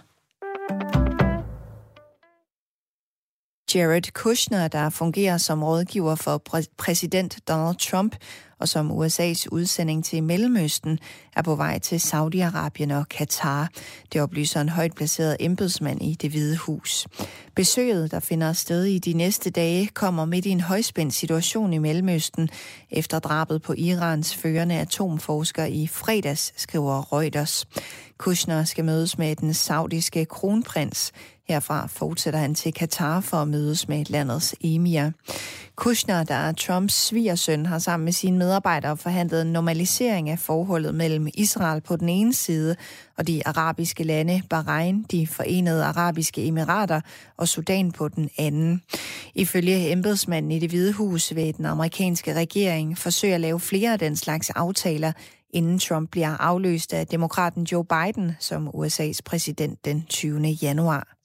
[3.75, 8.15] Jared Kushner, der fungerer som rådgiver for præ- præsident Donald Trump
[8.59, 10.99] og som USA's udsending til Mellemøsten,
[11.35, 13.69] er på vej til Saudi-Arabien og Katar.
[14.13, 17.07] Det oplyser en højt placeret embedsmand i det hvide hus.
[17.55, 21.77] Besøget, der finder sted i de næste dage, kommer midt i en højspændt situation i
[21.77, 22.49] Mellemøsten
[22.91, 27.65] efter drabet på Irans førende atomforsker i fredags, skriver Reuters.
[28.17, 31.11] Kushner skal mødes med den saudiske kronprins.
[31.47, 35.09] Herfra fortsætter han til Katar for at mødes med landets emir.
[35.75, 40.95] Kushner, der er Trumps svigersøn, har sammen med sine medarbejdere forhandlet en normalisering af forholdet
[40.95, 42.75] mellem Israel på den ene side
[43.17, 47.01] og de arabiske lande Bahrain, de forenede arabiske emirater
[47.37, 48.81] og Sudan på den anden.
[49.35, 53.99] Ifølge embedsmanden i det hvide hus vil den amerikanske regering forsøge at lave flere af
[53.99, 55.11] den slags aftaler,
[55.49, 60.41] inden Trump bliver afløst af demokraten Joe Biden som USA's præsident den 20.
[60.41, 61.22] januar.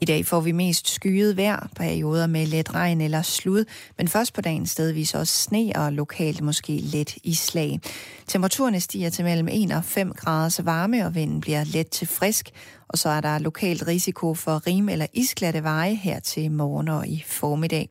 [0.00, 3.64] I dag får vi mest skyet vejr, perioder med let regn eller slud,
[3.98, 7.80] men først på dagen stedvis også sne og lokalt måske let islag.
[8.26, 12.50] Temperaturen stiger til mellem 1 og 5 graders varme, og vinden bliver let til frisk,
[12.88, 17.08] og så er der lokalt risiko for rim- eller isglatte veje her til morgen og
[17.08, 17.88] i formiddag.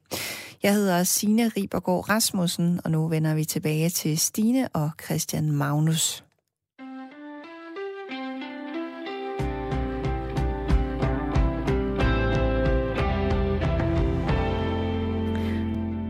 [0.64, 6.25] Jeg hedder Signe Ribergaard Rasmussen, og nu vender vi tilbage til Stine og Christian Magnus.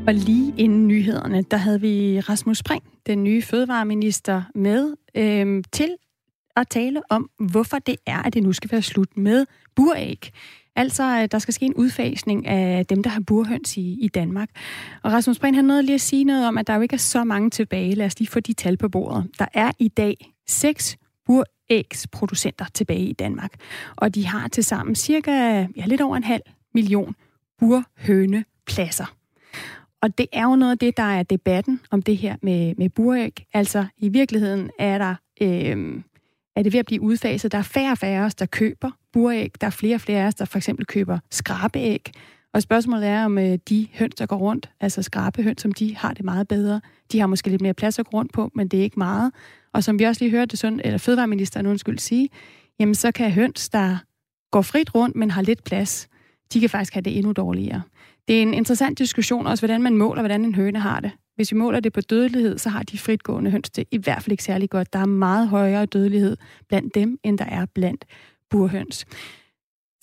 [0.08, 5.96] Og lige inden nyhederne, der havde vi Rasmus Spring, den nye fødevareminister, med øhm, til
[6.56, 10.32] at tale om, hvorfor det er, at det nu skal være slut med buræg.
[10.76, 14.50] Altså, øh, der skal ske en udfasning af dem, der har burhøns i, i Danmark.
[15.04, 16.98] Og Rasmus Brink, han nåede lige at sige noget om, at der jo ikke er
[16.98, 17.96] så mange tilbage.
[17.96, 19.28] Lad os lige få de tal på bordet.
[19.40, 23.54] Der er i dag seks burægsproducenter tilbage i Danmark.
[23.96, 25.32] Og de har til sammen cirka
[25.76, 27.16] ja, lidt over en halv million
[27.60, 29.16] burhønepladser.
[30.06, 32.90] Og det er jo noget af det, der er debatten om det her med, med
[32.90, 33.46] buræg.
[33.54, 35.16] Altså, i virkeligheden er der...
[35.42, 36.02] Øh,
[36.56, 37.52] er det ved at blive udfaset.
[37.52, 39.52] Der er færre og færre os, der køber buræg.
[39.62, 42.12] Der er flere og flere af os, der for eksempel køber skrabeæg.
[42.54, 46.14] Og spørgsmålet er, om øh, de høns, der går rundt, altså skrabehøns, som de har
[46.14, 46.82] det meget bedre.
[47.12, 49.32] De har måske lidt mere plads at gå rundt på, men det er ikke meget.
[49.74, 52.30] Og som vi også lige hørte sund, eller fødevareministeren undskyld sige,
[52.80, 53.98] jamen så kan høns, der
[54.52, 56.08] går frit rundt, men har lidt plads,
[56.54, 57.82] de kan faktisk have det endnu dårligere.
[58.28, 61.12] Det er en interessant diskussion også, hvordan man måler, hvordan en høne har det.
[61.36, 64.32] Hvis vi måler det på dødelighed, så har de fritgående høns det i hvert fald
[64.32, 64.94] ikke særlig godt.
[64.94, 66.38] Der er meget højere dødelighed
[66.70, 68.06] blandt dem, end der er blandt
[68.50, 69.06] burhøns.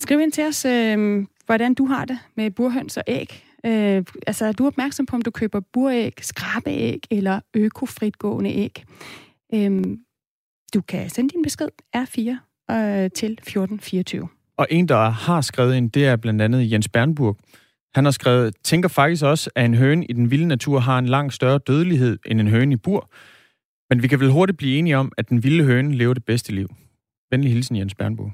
[0.01, 3.43] Skriv ind til os, øh, hvordan du har det med burhøns og æg.
[3.65, 8.83] Øh, altså, er du opmærksom på, om du køber buræg, skrabeæg eller økofritgående æg?
[9.53, 9.83] Øh,
[10.73, 12.19] du kan sende din besked R4
[12.71, 14.27] øh, til 1424.
[14.57, 17.37] Og en, der har skrevet ind, det er blandt andet Jens Bernburg.
[17.95, 21.05] Han har skrevet, tænker faktisk også, at en høne i den vilde natur har en
[21.05, 23.09] langt større dødelighed end en høne i bur.
[23.89, 26.51] Men vi kan vel hurtigt blive enige om, at den vilde høne lever det bedste
[26.51, 26.75] liv.
[27.31, 28.31] Venlig hilsen, Jens Bernburg.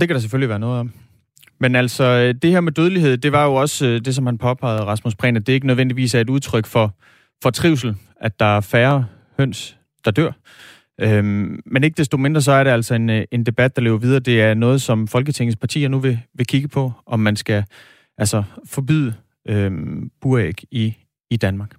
[0.00, 0.92] Det kan der selvfølgelig være noget om.
[1.60, 4.84] Men altså, det her med dødelighed, det var jo også øh, det, som han påpegede,
[4.84, 6.96] Rasmus Prehn, at det ikke nødvendigvis er et udtryk for,
[7.42, 9.06] for trivsel, at der er færre
[9.38, 10.30] høns, der dør.
[11.00, 13.98] Øhm, men ikke desto mindre, så er det altså en, øh, en debat, der lever
[13.98, 14.20] videre.
[14.20, 17.64] Det er noget, som Folketingets partier nu vil, vil kigge på, om man skal
[18.18, 19.14] altså forbyde
[19.48, 20.94] øhm, buræg i,
[21.30, 21.76] i Danmark.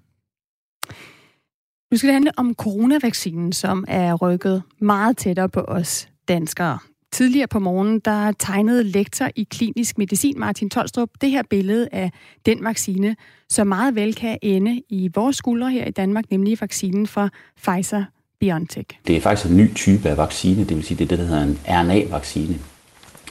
[1.91, 6.79] Nu skal det handle om coronavaccinen, som er rykket meget tættere på os danskere.
[7.11, 12.11] Tidligere på morgenen, der tegnede lektor i klinisk medicin Martin Tolstrup det her billede af
[12.45, 13.15] den vaccine,
[13.49, 17.29] som meget vel kan ende i vores skuldre her i Danmark, nemlig vaccinen fra
[17.63, 18.03] Pfizer
[18.39, 18.99] BioNTech.
[19.07, 21.25] Det er faktisk en ny type af vaccine, det vil sige, det er det, der
[21.25, 22.59] hedder en RNA-vaccine.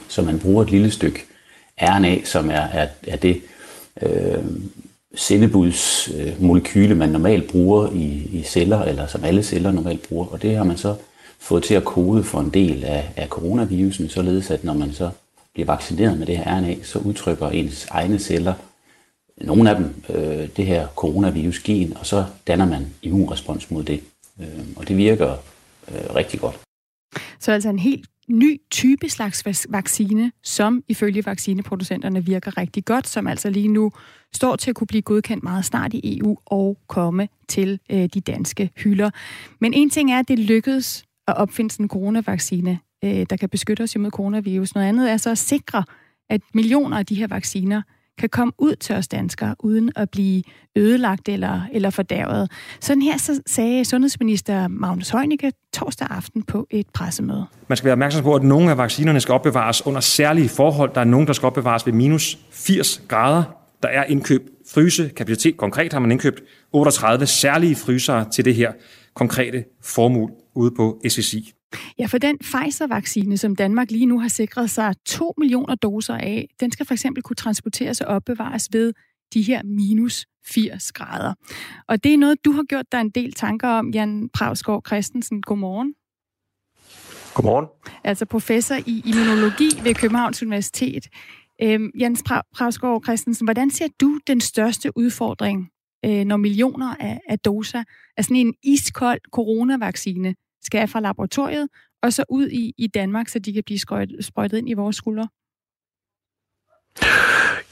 [0.07, 1.25] Så man bruger et lille stykke
[1.81, 3.41] RNA, som er, er, er det
[4.01, 4.43] øh,
[5.15, 10.25] sendebudsmolekyle, man normalt bruger i, i celler, eller som alle celler normalt bruger.
[10.25, 10.95] Og det har man så
[11.39, 15.09] fået til at kode for en del af, af coronavirusen, således at når man så
[15.53, 18.53] bliver vaccineret med det her RNA, så udtrykker ens egne celler,
[19.37, 24.03] nogle af dem, øh, det her coronavirus-gen, og så danner man immunrespons mod det.
[24.39, 25.31] Øh, og det virker
[25.91, 26.59] øh, rigtig godt.
[27.39, 33.27] Så altså en helt ny type slags vaccine, som ifølge vaccineproducenterne virker rigtig godt, som
[33.27, 33.91] altså lige nu
[34.33, 38.21] står til at kunne blive godkendt meget snart i EU og komme til øh, de
[38.21, 39.09] danske hylder.
[39.59, 43.49] Men en ting er, at det lykkedes at opfinde sådan en coronavaccine, øh, der kan
[43.49, 44.75] beskytte os imod coronavirus.
[44.75, 45.83] Noget andet er så at sikre,
[46.29, 47.81] at millioner af de her vacciner
[48.17, 50.43] kan komme ud til os danskere, uden at blive
[50.75, 52.51] ødelagt eller, eller fordærvet.
[52.81, 57.45] Sådan her så sagde sundhedsminister Magnus Heunicke torsdag aften på et pressemøde.
[57.67, 60.93] Man skal være opmærksom på, at nogle af vaccinerne skal opbevares under særlige forhold.
[60.93, 63.43] Der er nogle, der skal opbevares ved minus 80 grader.
[63.83, 65.57] Der er indkøbt frysekapacitet.
[65.57, 68.71] Konkret har man indkøbt 38 særlige frysere til det her
[69.13, 71.54] konkrete formål ude på SSI.
[71.99, 76.47] Ja, for den Pfizer-vaccine, som Danmark lige nu har sikret sig 2 millioner doser af,
[76.59, 78.93] den skal for eksempel kunne transporteres og opbevares ved
[79.33, 81.33] de her minus 80 grader.
[81.87, 85.41] Og det er noget, du har gjort dig en del tanker om, Jan Pravsgaard Christensen.
[85.41, 85.93] Godmorgen.
[87.33, 87.65] Godmorgen.
[88.03, 91.07] Altså professor i immunologi ved Københavns Universitet.
[91.61, 92.23] Øhm, Jens
[92.55, 95.69] Pravsgaard Christensen, hvordan ser du den største udfordring,
[96.05, 97.83] øh, når millioner af, af doser
[98.17, 100.35] af sådan en iskold coronavaccine
[100.65, 101.67] skal fra laboratoriet
[102.03, 103.79] og så ud i, i Danmark, så de kan blive
[104.21, 105.27] sprøjtet ind i vores skuldre?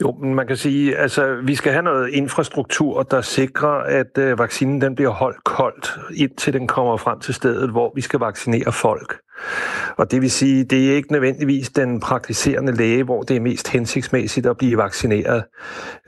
[0.00, 4.38] Jo, men man kan sige, altså vi skal have noget infrastruktur, der sikrer, at øh,
[4.38, 8.72] vaccinen den bliver holdt koldt, indtil den kommer frem til stedet, hvor vi skal vaccinere
[8.72, 9.20] folk.
[9.96, 13.68] Og det vil sige, det er ikke nødvendigvis den praktiserende læge, hvor det er mest
[13.68, 15.44] hensigtsmæssigt at blive vaccineret.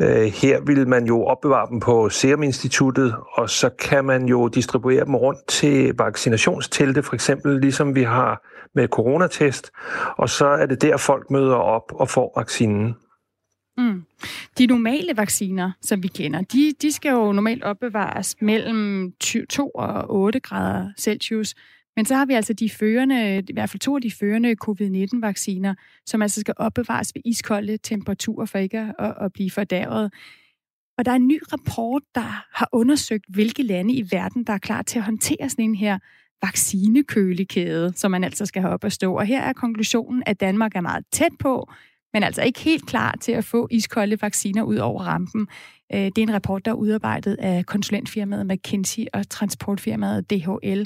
[0.01, 4.49] Øh, her vil man jo opbevare dem på Serum Instituttet, og så kan man jo
[4.49, 9.70] distribuere dem rundt til vaccinationstelte, for eksempel ligesom vi har med coronatest,
[10.16, 12.95] og så er det der, folk møder op og får vaccinen.
[13.79, 14.03] Mm.
[14.59, 19.12] De normale vacciner, som vi kender, de, de skal jo normalt opbevares mellem
[19.51, 21.55] 2 og 8 grader Celsius.
[21.97, 25.74] Men så har vi altså de førende, i hvert fald to af de førende covid-19-vacciner,
[26.07, 30.12] som altså skal opbevares ved iskolde temperaturer for ikke at, at blive fordærvet.
[30.99, 34.59] Og der er en ny rapport, der har undersøgt, hvilke lande i verden, der er
[34.59, 35.99] klar til at håndtere sådan en her
[36.42, 39.14] vaccinekølekæde, som man altså skal have op at stå.
[39.14, 41.72] Og her er konklusionen, at Danmark er meget tæt på,
[42.12, 45.49] men altså ikke helt klar til at få iskolde vacciner ud over rampen.
[45.94, 50.84] Øh, det er en rapport, der er udarbejdet af konsulentfirmaet McKinsey og transportfirmaet DHL.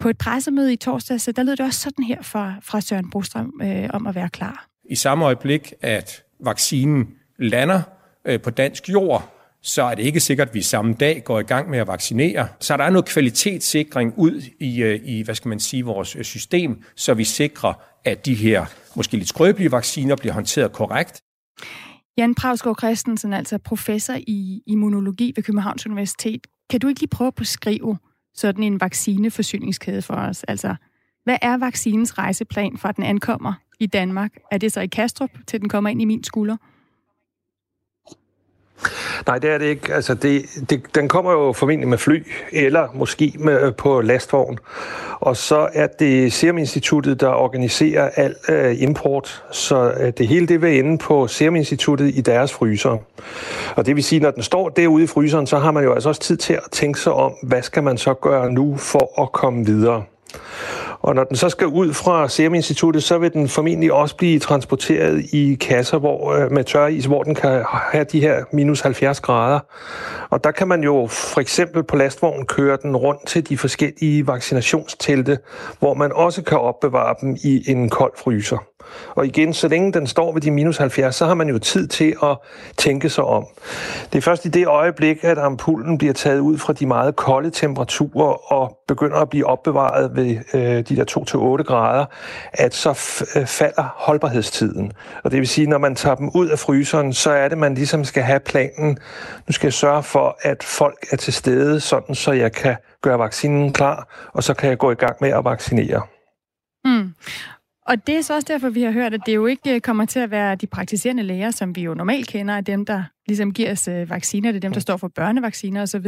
[0.00, 3.10] På et pressemøde i torsdag, så der lød det også sådan her fra, fra Søren
[3.10, 4.66] Brostrøm øh, om at være klar.
[4.90, 7.82] I samme øjeblik, at vaccinen lander
[8.26, 9.32] øh, på dansk jord,
[9.62, 12.48] så er det ikke sikkert, at vi samme dag går i gang med at vaccinere.
[12.60, 16.24] Så der er noget kvalitetssikring ud i, øh, i hvad skal man sige, vores øh,
[16.24, 17.72] system, så vi sikrer,
[18.04, 18.66] at de her
[18.96, 21.20] måske lidt skrøbelige vacciner bliver håndteret korrekt.
[22.18, 26.46] Jan Pravsgaard Christensen, altså professor i immunologi ved Københavns Universitet.
[26.70, 27.98] Kan du ikke lige prøve at beskrive
[28.36, 30.44] sådan en vaccineforsyningskæde for os?
[30.44, 30.74] Altså,
[31.24, 34.32] hvad er vaccinens rejseplan fra den ankommer i Danmark?
[34.50, 36.56] Er det så i Kastrup, til den kommer ind i min skulder?
[39.26, 39.94] Nej, det er det ikke.
[39.94, 44.58] Altså, det, det, den kommer jo formentlig med fly, eller måske med, øh, på lastvogn.
[45.20, 49.44] Og så er det Serum Instituttet, der organiserer al uh, import.
[49.52, 52.96] Så uh, det hele det vil ende på Serum Instituttet i deres fryser.
[53.76, 56.08] Og det vil sige, når den står derude i fryseren, så har man jo altså
[56.08, 59.32] også tid til at tænke sig om, hvad skal man så gøre nu for at
[59.32, 60.02] komme videre.
[61.06, 64.38] Og når den så skal ud fra Serum Instituttet, så vil den formentlig også blive
[64.38, 68.80] transporteret i kasser hvor, øh, med tør is, hvor den kan have de her minus
[68.80, 69.60] 70 grader.
[70.30, 74.26] Og der kan man jo for eksempel på lastvognen køre den rundt til de forskellige
[74.26, 75.38] vaccinationstelte,
[75.78, 78.58] hvor man også kan opbevare dem i en kold fryser.
[79.14, 81.88] Og igen, så længe den står ved de minus 70, så har man jo tid
[81.88, 82.36] til at
[82.76, 83.46] tænke sig om.
[84.12, 87.50] Det er først i det øjeblik, at ampullen bliver taget ud fra de meget kolde
[87.50, 92.04] temperaturer og begynder at blive opbevaret ved øh, de der 2-8 grader,
[92.52, 92.90] at så
[93.36, 94.92] øh, falder holdbarhedstiden.
[95.24, 97.74] Og det vil sige, når man tager dem ud af fryseren, så er det, man
[97.74, 98.98] ligesom skal have planen.
[99.46, 103.18] Nu skal jeg sørge for, at folk er til stede, sådan så jeg kan gøre
[103.18, 106.02] vaccinen klar, og så kan jeg gå i gang med at vaccinere.
[106.84, 107.14] Mm.
[107.88, 110.04] Og det er så også derfor, vi har hørt, at det jo ikke øh, kommer
[110.04, 113.52] til at være de praktiserende læger, som vi jo normalt kender, af dem, der ligesom
[113.52, 116.04] giver os øh, vacciner, det er dem, der står for børnevacciner osv.,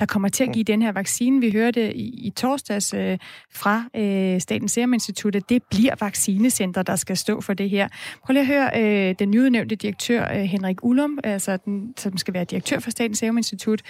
[0.00, 1.40] der kommer til at give den her vaccine.
[1.40, 3.18] Vi hørte i, i torsdags øh,
[3.54, 7.88] fra øh, Statens Serum Institut, at det bliver vaccinecenter, der skal stå for det her.
[8.24, 8.70] Prøv lige at høre
[9.08, 13.18] øh, den nyudnævnte direktør, øh, Henrik Ullum, altså den, som skal være direktør for Statens
[13.18, 13.82] Serum Institut.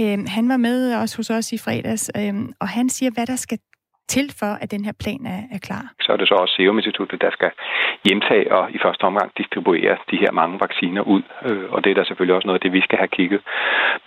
[0.00, 3.36] Øh, han var med også hos os i fredags, øh, og han siger, hvad der
[3.36, 3.58] skal
[4.14, 5.84] til for, at den her plan er, er klar?
[6.04, 7.50] Så er det så også Serum Instituttet, der skal
[8.08, 11.22] hjemtage og i første omgang distribuere de her mange vacciner ud.
[11.48, 13.40] Øh, og det er der selvfølgelig også noget af det, vi skal have kigget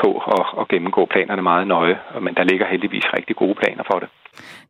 [0.01, 1.95] på og, og gennemgå planerne meget nøje.
[2.25, 4.09] Men der ligger heldigvis rigtig gode planer for det.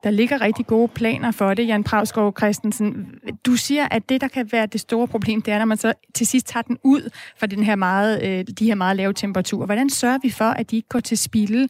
[0.04, 3.20] Der ligger rigtig gode planer for det, Jan Pravsgaard Christensen.
[3.46, 5.94] Du siger, at det, der kan være det store problem, det er, når man så
[6.14, 7.02] til sidst tager den ud
[7.40, 9.66] fra den her meget, øh, de her meget lave temperaturer.
[9.66, 11.68] Hvordan sørger vi for, at de ikke går til spilde?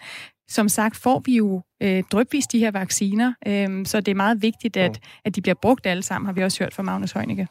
[0.54, 4.42] Som sagt får vi jo øh, drøbvis de her vacciner, øh, så det er meget
[4.42, 7.48] vigtigt, at, at de bliver brugt alle sammen, har vi også hørt fra Magnus Heunicke.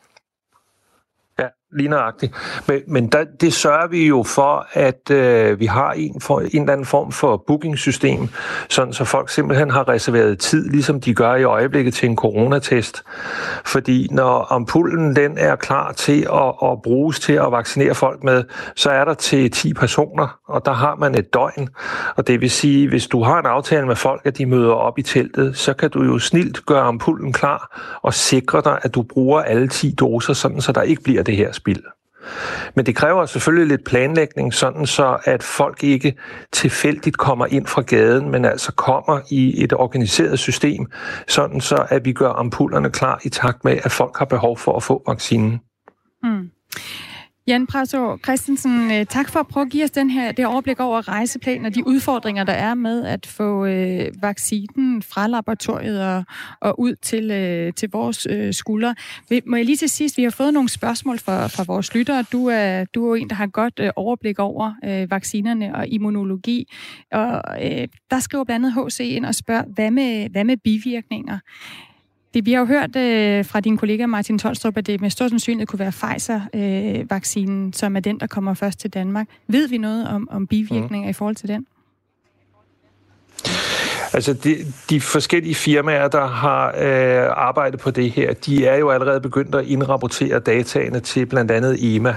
[1.39, 2.33] Ja, ligneragtigt.
[2.69, 6.47] Men, men der, det sørger vi jo for, at øh, vi har en, for, en
[6.61, 8.29] eller anden form for bookingsystem,
[8.69, 13.03] sådan så folk simpelthen har reserveret tid, ligesom de gør i øjeblikket til en coronatest.
[13.65, 18.45] Fordi når ampullen den er klar til at, at bruges til at vaccinere folk med,
[18.77, 21.69] så er der til 10 personer, og der har man et døgn.
[22.17, 24.99] Og det vil sige, hvis du har en aftale med folk, at de møder op
[24.99, 29.03] i teltet, så kan du jo snilt gøre ampullen klar og sikre dig, at du
[29.03, 31.83] bruger alle 10 doser, sådan så der ikke bliver det her spild.
[32.75, 36.15] Men det kræver selvfølgelig lidt planlægning, sådan så at folk ikke
[36.53, 40.87] tilfældigt kommer ind fra gaden, men altså kommer i et organiseret system,
[41.29, 44.77] sådan så at vi gør ampullerne klar i takt med, at folk har behov for
[44.77, 45.61] at få vaccinen.
[46.23, 46.51] Mm.
[47.47, 50.81] Jan Prasso Christensen, øh, tak for at prøve at give os den her, det overblik
[50.81, 56.25] over rejseplanen og de udfordringer, der er med at få øh, vaccinen fra laboratoriet og,
[56.61, 58.95] og ud til, øh, til vores øh, skuldre.
[59.47, 62.25] Må jeg lige til sidst, vi har fået nogle spørgsmål fra, fra vores lyttere.
[62.33, 66.73] Du er, du er en, der har godt øh, overblik over øh, vaccinerne og immunologi.
[67.13, 71.39] Og øh, der skriver blandt andet HC ind og spørger, hvad med, hvad med bivirkninger?
[72.35, 75.67] Vi har jo hørt øh, fra din kollega Martin Tolstrup, at det med stor sandsynlighed
[75.67, 79.29] kunne være Pfizer-vaccinen, øh, som er den, der kommer først til Danmark.
[79.47, 81.11] Ved vi noget om, om bivirkninger mm.
[81.11, 81.67] i forhold til den?
[84.15, 84.57] Altså, de,
[84.91, 89.55] de forskellige firmaer, der har øh, arbejdet på det her, de er jo allerede begyndt
[89.55, 92.17] at indrapportere dataene til blandt andet EMA.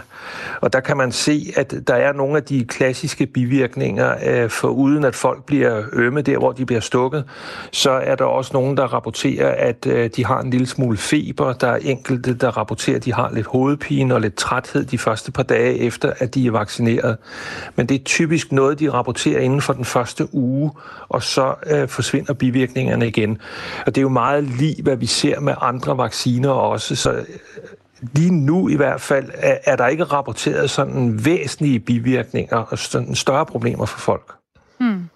[0.62, 4.68] Og der kan man se, at der er nogle af de klassiske bivirkninger, øh, for
[4.68, 7.24] uden at folk bliver ømme der, hvor de bliver stukket,
[7.72, 11.54] så er der også nogen, der rapporterer, at øh, de har en lille smule feber.
[11.54, 15.32] Der er enkelte, der rapporterer, at de har lidt hovedpine og lidt træthed de første
[15.32, 17.18] par dage efter, at de er vaccineret.
[17.76, 20.72] Men det er typisk noget, de rapporterer inden for den første uge,
[21.10, 23.38] og så øh, forsvinder bivirkningerne igen.
[23.86, 27.26] Og det er jo meget lige, hvad vi ser med andre vacciner også, så øh,
[28.02, 33.16] lige nu i hvert fald er, er der ikke rapporteret sådan væsentlige bivirkninger og sådan
[33.16, 34.34] større problemer for folk.
[34.80, 35.10] Hmm.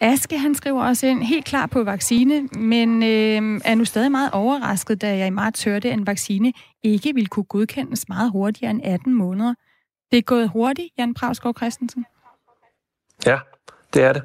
[0.00, 4.30] Aske, han skriver også ind, helt klar på vaccine, men øh, er nu stadig meget
[4.32, 6.52] overrasket, da jeg i marts hørte, at en vaccine
[6.82, 9.54] ikke ville kunne godkendes meget hurtigere end 18 måneder.
[10.10, 12.04] Det er gået hurtigt, Jan Pravsgaard Christensen.
[13.26, 13.38] Ja,
[13.94, 14.22] det er det.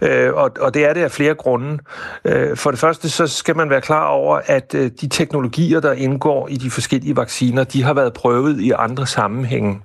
[0.00, 1.78] Øh, og, og det er det af flere grunde.
[2.24, 5.92] Øh, for det første, så skal man være klar over, at øh, de teknologier, der
[5.92, 9.80] indgår i de forskellige vacciner, de har været prøvet i andre sammenhænge.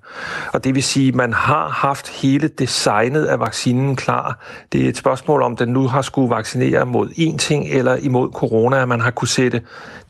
[0.53, 4.39] Og det vil sige, at man har haft hele designet af vaccinen klar.
[4.71, 8.31] Det er et spørgsmål, om den nu har skulle vaccinere mod én ting eller imod
[8.31, 9.61] corona, at man har kunne sætte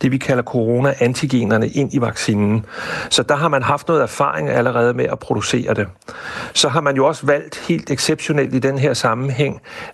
[0.02, 2.66] det, vi kalder corona-antigenerne ind i vaccinen.
[3.10, 5.88] Så der har man haft noget erfaring allerede med at producere det.
[6.54, 9.13] Så har man jo også valgt helt exceptionelt i den her sammenhæng,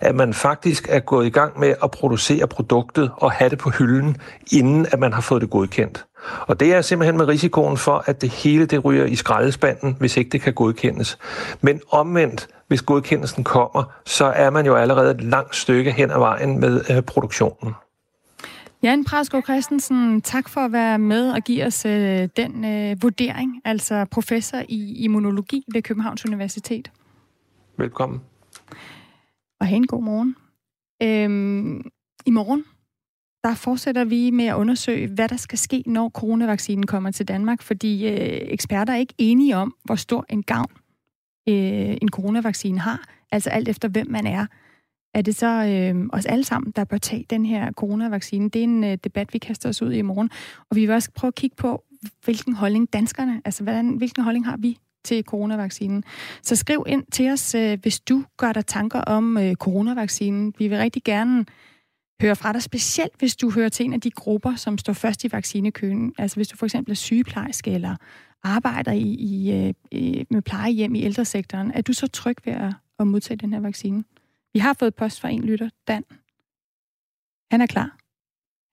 [0.00, 3.70] at man faktisk er gået i gang med at producere produktet og have det på
[3.70, 4.16] hylden,
[4.52, 6.06] inden at man har fået det godkendt.
[6.40, 10.16] Og det er simpelthen med risikoen for, at det hele det ryger i skraldespanden, hvis
[10.16, 11.18] ikke det kan godkendes.
[11.60, 16.18] Men omvendt, hvis godkendelsen kommer, så er man jo allerede et langt stykke hen ad
[16.18, 17.74] vejen med øh, produktionen.
[18.82, 23.60] Jan Prasko Christensen, tak for at være med og give os øh, den øh, vurdering,
[23.64, 26.90] altså professor i immunologi ved Københavns Universitet.
[27.78, 28.20] Velkommen.
[29.60, 30.36] Og have en god morgen.
[31.02, 31.90] Øhm,
[32.26, 32.64] I morgen,
[33.44, 37.62] der fortsætter vi med at undersøge, hvad der skal ske, når coronavaccinen kommer til Danmark,
[37.62, 40.72] fordi øh, eksperter er ikke enige om, hvor stor en gavn
[41.48, 44.46] øh, en coronavaccine har, altså alt efter hvem man er.
[45.14, 48.50] Er det så øh, os alle sammen, der bør tage den her coronavaccine?
[48.50, 50.30] Det er en øh, debat, vi kaster os ud i i morgen.
[50.70, 51.84] Og vi vil også prøve at kigge på,
[52.24, 56.04] hvilken holdning danskerne, altså hvordan, hvilken holdning har vi til coronavaccinen.
[56.42, 60.54] Så skriv ind til os, øh, hvis du gør dig tanker om øh, coronavaccinen.
[60.58, 61.44] Vi vil rigtig gerne
[62.22, 65.24] høre fra dig, specielt hvis du hører til en af de grupper, som står først
[65.24, 66.14] i vaccinekøen.
[66.18, 67.96] Altså hvis du for eksempel er sygeplejerske eller
[68.42, 71.70] arbejder i, i, øh, i, med plejehjem i ældresektoren.
[71.74, 74.04] Er du så tryg ved at, at modtage den her vaccine?
[74.52, 76.04] Vi har fået post fra en lytter, Dan.
[77.50, 77.96] Han er klar.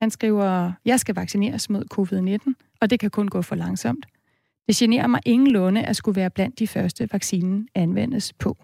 [0.02, 4.06] Han skriver, jeg skal vaccineres mod covid-19, og det kan kun gå for langsomt.
[4.68, 8.58] Det generer mig ingen lunde at skulle være blandt de første, vaccinen anvendes på.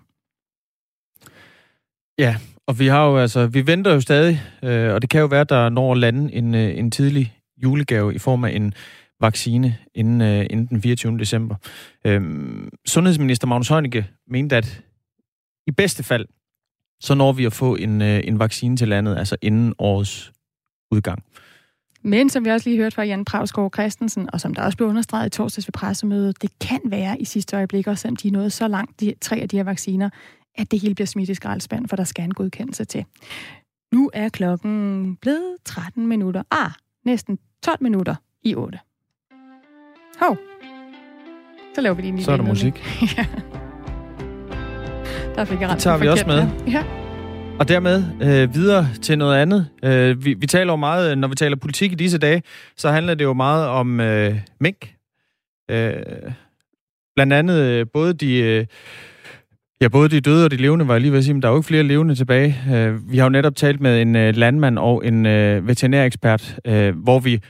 [2.17, 2.35] Ja,
[2.67, 5.41] og vi har jo altså, vi venter jo stadig, øh, og det kan jo være,
[5.41, 8.73] at der når at lande en, øh, en tidlig julegave i form af en
[9.21, 11.19] vaccine inden, øh, inden den 24.
[11.19, 11.55] december.
[12.05, 12.21] Øh,
[12.85, 14.83] sundhedsminister Magnus Heunicke mente, at
[15.67, 16.25] i bedste fald,
[17.01, 20.33] så når vi at få en, øh, en vaccine til landet, altså inden årets
[20.91, 21.23] udgang.
[22.03, 24.89] Men som vi også lige hørte fra Jan Pravsgaard Christensen, og som der også blev
[24.89, 28.31] understreget i torsdags ved pressemødet, det kan være i sidste øjeblik, også selvom de er
[28.31, 30.09] nået så langt, de tre af de her vacciner,
[30.55, 33.05] at det hele bliver smidt i skraldespand, for der skal en godkendelse til.
[33.93, 36.43] Nu er klokken blevet 13 minutter.
[36.51, 36.71] Ah,
[37.05, 38.79] næsten 12 minutter i 8.
[40.19, 40.37] Hov.
[41.75, 42.83] Så laver vi lige en Så er der musik.
[43.17, 43.25] ja.
[45.35, 45.75] Der fik jeg ret.
[45.75, 46.47] Det tager vi også med.
[46.67, 47.02] Ja.
[47.59, 49.67] Og dermed øh, videre til noget andet.
[49.83, 52.43] Øh, vi, vi taler jo meget, øh, når vi taler politik i disse dage,
[52.77, 54.95] så handler det jo meget om øh, mink.
[55.71, 55.93] Øh,
[57.15, 58.37] blandt andet øh, både de...
[58.37, 58.65] Øh,
[59.81, 61.47] Ja, både de døde og de levende, var jeg lige ved at sige, men der
[61.47, 62.57] er jo ikke flere levende tilbage.
[62.73, 66.97] Øh, vi har jo netop talt med en øh, landmand og en øh, veterinærekspert, øh,
[66.97, 67.41] hvor vi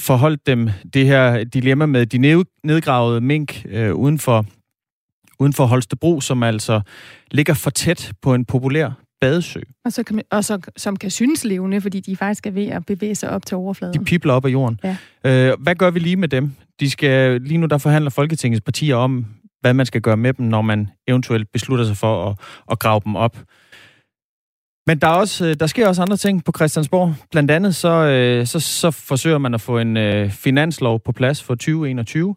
[0.00, 2.18] forholdt dem det her dilemma med de
[2.64, 4.44] nedgravede mink øh, uden for
[5.38, 6.80] uden for Holstebro, som altså
[7.30, 8.90] ligger for tæt på en populær
[9.20, 9.60] badesø.
[9.84, 12.86] Og, så kan, og så, som kan synes levende, fordi de faktisk er ved at
[12.86, 13.94] bevæge sig op til overfladen.
[13.94, 14.80] De pipler op af jorden.
[14.84, 14.96] Ja.
[15.24, 16.52] Øh, hvad gør vi lige med dem?
[16.80, 19.26] De skal, lige nu der forhandler Folketingets partier om,
[19.60, 22.36] hvad man skal gøre med dem, når man eventuelt beslutter sig for at,
[22.70, 23.36] at grave dem op.
[24.86, 27.14] Men der, er også, øh, der sker også andre ting på Christiansborg.
[27.30, 31.42] Blandt andet så, øh, så, så forsøger man at få en øh, finanslov på plads
[31.42, 32.34] for 2021.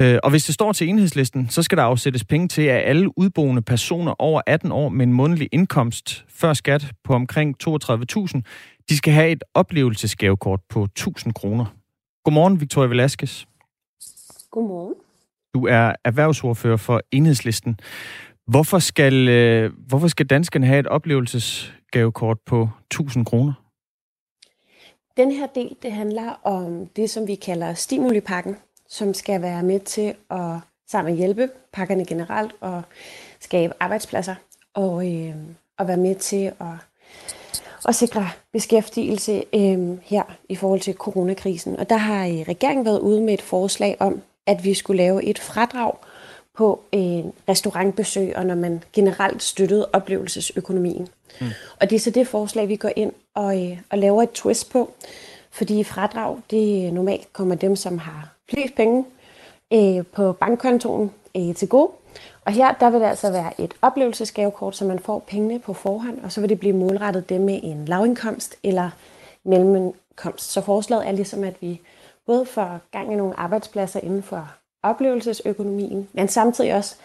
[0.00, 3.62] Og hvis det står til enhedslisten, så skal der afsættes penge til, at alle udboende
[3.62, 8.40] personer over 18 år med en månedlig indkomst før skat på omkring 32.000,
[8.88, 11.66] de skal have et oplevelsesgavekort på 1.000 kroner.
[12.24, 13.44] Godmorgen, Victoria Velasquez.
[14.50, 14.94] Godmorgen.
[15.54, 17.80] Du er erhvervsordfører for Enhedslisten.
[18.46, 23.52] Hvorfor skal, øh, hvorfor skal danskerne have et oplevelsesgavekort på 1000 kroner?
[25.16, 28.56] Den her del, det handler om det, som vi kalder stimulipakken,
[28.90, 30.56] som skal være med til at
[30.90, 32.82] sammen hjælpe pakkerne generelt og
[33.40, 34.34] skabe arbejdspladser
[34.74, 35.34] og, øh,
[35.78, 36.66] og være med til at,
[37.88, 41.76] at sikre beskæftigelse øh, her i forhold til coronakrisen.
[41.76, 45.24] Og der har øh, regeringen været ude med et forslag om, at vi skulle lave
[45.24, 45.92] et fradrag
[46.56, 51.08] på øh, restaurantbesøg, og når man generelt støttede oplevelsesøkonomien.
[51.40, 51.46] Mm.
[51.80, 54.70] Og det er så det forslag, vi går ind og, øh, og laver et twist
[54.70, 54.90] på,
[55.50, 59.04] fordi fradrag, det normalt kommer dem, som har flest penge
[59.72, 61.90] øh, på bankkontoen øh, til gode.
[62.44, 66.20] Og her der vil det altså være et oplevelsesgavekort, så man får pengene på forhånd,
[66.24, 68.90] og så vil det blive målrettet dem med en lavindkomst eller
[69.44, 70.52] mellemindkomst.
[70.52, 71.80] Så forslaget er ligesom, at vi
[72.26, 74.48] både får gang i nogle arbejdspladser inden for
[74.82, 76.96] oplevelsesøkonomien, men samtidig også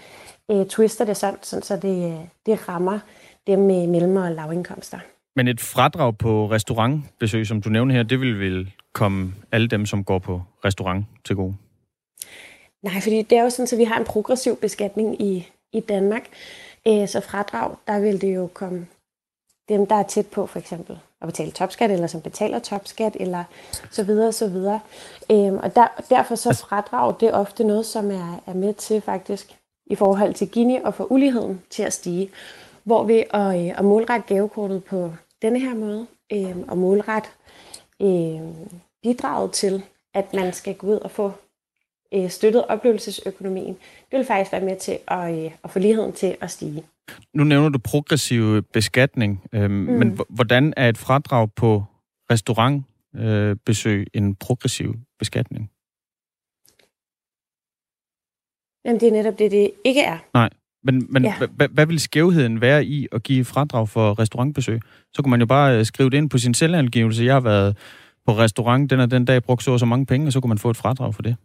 [0.52, 3.00] øh, twister det sådan, sådan så det, øh, det rammer
[3.48, 5.00] dem med mellem- og lavindkomster.
[5.36, 9.86] Men et fradrag på restaurantbesøg, som du nævner her, det vil vel komme alle dem,
[9.86, 11.56] som går på restaurant til gode?
[12.84, 16.24] Nej, fordi det er jo sådan, at vi har en progressiv beskatning i, i Danmark.
[16.88, 18.88] Øh, så fradrag, der vil det jo komme
[19.70, 23.44] dem, der er tæt på for eksempel at betale topskat, eller som betaler topskat, eller
[23.92, 24.80] så videre, så videre.
[25.32, 28.74] Øhm, og der, derfor så altså- fradrag, det er ofte noget, som er, er med
[28.74, 29.56] til faktisk
[29.86, 32.30] i forhold til Gini og for uligheden til at stige.
[32.84, 35.12] Hvor ved at, øh, at målrette gavekortet på
[35.46, 37.30] denne her måde, øh, og målrette
[38.02, 38.40] øh,
[39.04, 39.84] bidraget til,
[40.14, 41.32] at man skal gå ud og få
[42.14, 43.78] øh, støttet oplevelsesøkonomien,
[44.12, 46.84] det vil faktisk være med til at, øh, at få ligheden til at stige.
[47.34, 49.76] Nu nævner du progressiv beskatning, øh, mm.
[49.76, 51.84] men hvordan er et fradrag på
[52.32, 55.72] restaurantbesøg øh, en progressiv beskatning?
[58.86, 60.18] Jamen, det er netop det, det ikke er.
[60.34, 60.50] Nej,
[60.86, 61.34] men, men ja.
[61.72, 64.82] hvad vil skævheden være i at give fradrag for restaurantbesøg?
[65.14, 67.26] Så kunne man jo bare øh, skrive det ind på sin selvangivelse.
[67.26, 67.78] Jeg har været
[68.26, 70.50] på restaurant den og den dag, brugt så og så mange penge, og så kunne
[70.50, 71.36] man få et fradrag for det.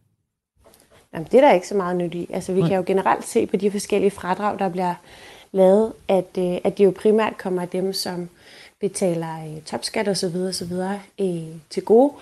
[1.15, 2.27] Jamen, det er der ikke så meget nyt i.
[2.33, 2.69] Altså, vi Nej.
[2.69, 4.95] kan jo generelt se på de forskellige fradrag, der bliver
[5.53, 8.29] lavet, at, øh, at det jo primært kommer af dem, som
[8.81, 12.13] betaler øh, topskat og så videre, så videre øh, til gode.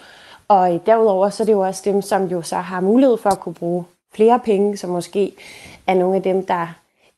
[0.48, 3.30] Og øh, derudover så er det jo også dem, som jo så har mulighed for
[3.30, 5.32] at kunne bruge flere penge, som måske
[5.86, 6.74] er nogle af dem, der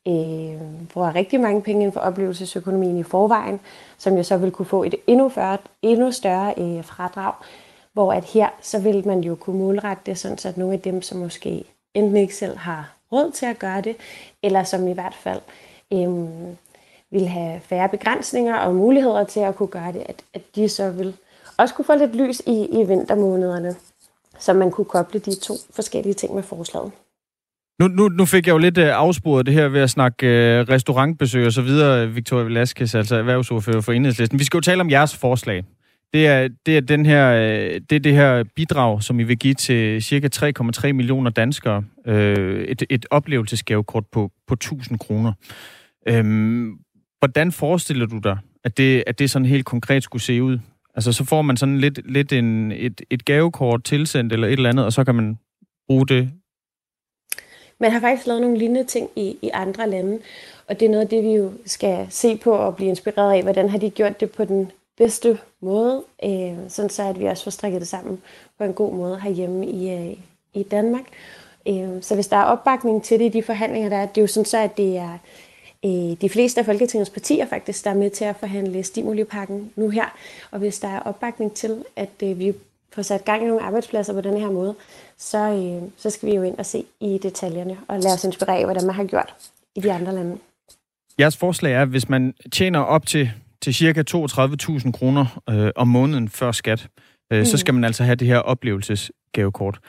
[0.07, 0.61] øh,
[0.93, 3.59] bruger rigtig mange penge inden for oplevelsesøkonomien i forvejen,
[3.97, 7.33] som jo så vil kunne få et endnu, før, endnu større øh, fradrag,
[7.93, 11.01] hvor at her, så vil man jo kunne målrette det, sådan at nogle af dem,
[11.01, 13.95] som måske enten ikke selv har råd til at gøre det,
[14.43, 15.41] eller som i hvert fald
[15.93, 16.09] øh,
[17.11, 20.89] vil have færre begrænsninger og muligheder til at kunne gøre det, at, at de så
[20.89, 21.17] vil
[21.57, 23.75] også kunne få lidt lys i, i vintermånederne,
[24.39, 26.91] så man kunne koble de to forskellige ting med forslaget.
[27.81, 30.69] Nu, nu, nu fik jeg jo lidt øh, afsporet det her ved at snakke øh,
[30.69, 34.39] restaurantbesøg og så videre, Victoria Velasquez, altså erhvervsordfører for Enhedslisten.
[34.39, 35.63] Vi skal jo tale om jeres forslag.
[36.13, 39.37] Det er, det er, den her, øh, det, er det her bidrag, som I vil
[39.37, 41.83] give til cirka 3,3 millioner danskere.
[42.07, 45.33] Øh, et, et oplevelsesgavekort på, på 1000 kroner.
[46.07, 46.71] Øhm,
[47.19, 50.59] hvordan forestiller du dig, at det, at det sådan helt konkret skulle se ud?
[50.95, 54.69] Altså, så får man sådan lidt, lidt en, et, et gavekort tilsendt eller et eller
[54.69, 55.37] andet, og så kan man
[55.87, 56.31] bruge det
[57.81, 60.19] man har faktisk lavet nogle lignende ting i, i andre lande,
[60.67, 63.43] og det er noget af det, vi jo skal se på og blive inspireret af.
[63.43, 67.43] Hvordan har de gjort det på den bedste måde, øh, sådan så at vi også
[67.43, 68.21] får strikket det sammen
[68.57, 70.17] på en god måde herhjemme i, øh,
[70.53, 71.03] i Danmark.
[71.67, 74.21] Øh, så hvis der er opbakning til det i de forhandlinger, der er, det er
[74.21, 75.17] jo sådan så, at det er
[75.85, 79.89] øh, de fleste af Folketingets partier faktisk, der er med til at forhandle stimulipakken nu
[79.89, 80.15] her.
[80.51, 82.53] Og hvis der er opbakning til, at øh, vi
[82.93, 84.75] får sat gang i nogle arbejdspladser på den her måde,
[85.17, 88.57] så, øh, så skal vi jo ind og se i detaljerne og lade os inspirere
[88.57, 89.33] af, hvordan man har gjort
[89.75, 90.37] i de andre lande.
[91.19, 93.31] Jeres forslag er, at hvis man tjener op til
[93.61, 96.87] til cirka 32.000 kroner øh, om måneden før skat,
[97.33, 97.45] øh, mm.
[97.45, 99.79] så skal man altså have det her oplevelsesgavekort.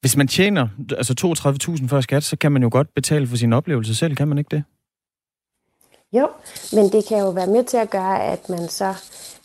[0.00, 1.14] Hvis man tjener altså
[1.80, 4.38] 32.000 før skat, så kan man jo godt betale for sin oplevelse selv, kan man
[4.38, 4.64] ikke det?
[6.12, 6.28] Jo,
[6.72, 8.94] men det kan jo være med til at gøre, at man så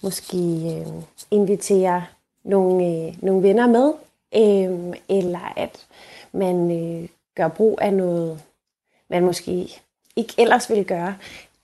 [0.03, 2.01] måske øh, inviterer
[2.43, 3.93] nogle, øh, nogle venner med,
[4.35, 5.87] øh, eller at
[6.31, 8.41] man øh, gør brug af noget,
[9.09, 9.81] man måske
[10.15, 11.15] ikke ellers ville gøre.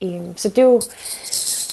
[0.04, 0.82] Øh, så det er jo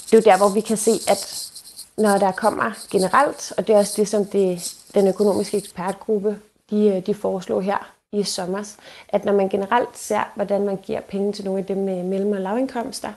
[0.05, 1.51] det er jo der, hvor vi kan se, at
[1.97, 6.41] når der kommer generelt, og det er også det, som det, den økonomiske ekspertgruppe
[6.71, 8.77] de, øh, de foreslår her i sommer,
[9.09, 12.33] at når man generelt ser, hvordan man giver penge til nogle af dem med mellem-
[12.33, 13.13] og lavindkomster,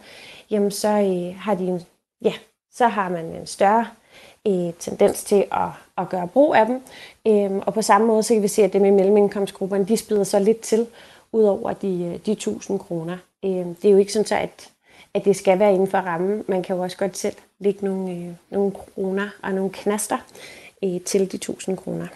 [0.50, 1.82] jamen så øh, har de en,
[2.22, 2.34] ja,
[2.74, 4.07] så har man en større øh,
[4.80, 6.82] tendens til at, at gøre brug af dem.
[7.28, 10.24] Øh, og på samme måde så kan vi se, at det med mellemindkomstgrupperne, de spider
[10.24, 10.88] så lidt til,
[11.32, 13.18] ud over de, øh, de 1000 kroner.
[13.46, 14.70] Øh, det er jo ikke sådan, så at,
[15.14, 16.44] at det skal være inden for rammen.
[16.48, 20.18] Man kan jo også godt selv lægge nogle, øh, nogle kroner og nogle knaster
[20.84, 22.08] øh, til de 1000 kroner.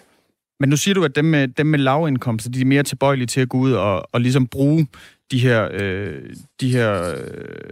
[0.59, 3.41] Men nu siger du, at dem med, dem med lavindkomster, de er mere tilbøjelige til
[3.41, 4.87] at gå ud og, og ligesom bruge
[5.31, 7.69] de her, øh, de her, øh,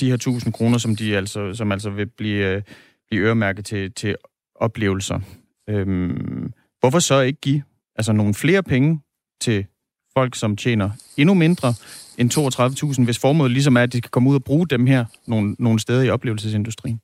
[0.00, 2.62] de her 1000 kroner, som, de altså, som altså vil blive, øh,
[3.10, 4.16] blive øremærket til, til
[4.54, 5.20] oplevelser.
[5.68, 7.62] Øhm, hvorfor så ikke give
[7.96, 9.00] altså nogle flere penge
[9.40, 9.66] til
[10.14, 11.74] folk, som tjener endnu mindre
[12.18, 15.04] end 32.000, hvis formålet ligesom er, at de skal komme ud og bruge dem her
[15.26, 17.00] nogle, nogle steder i oplevelsesindustrien?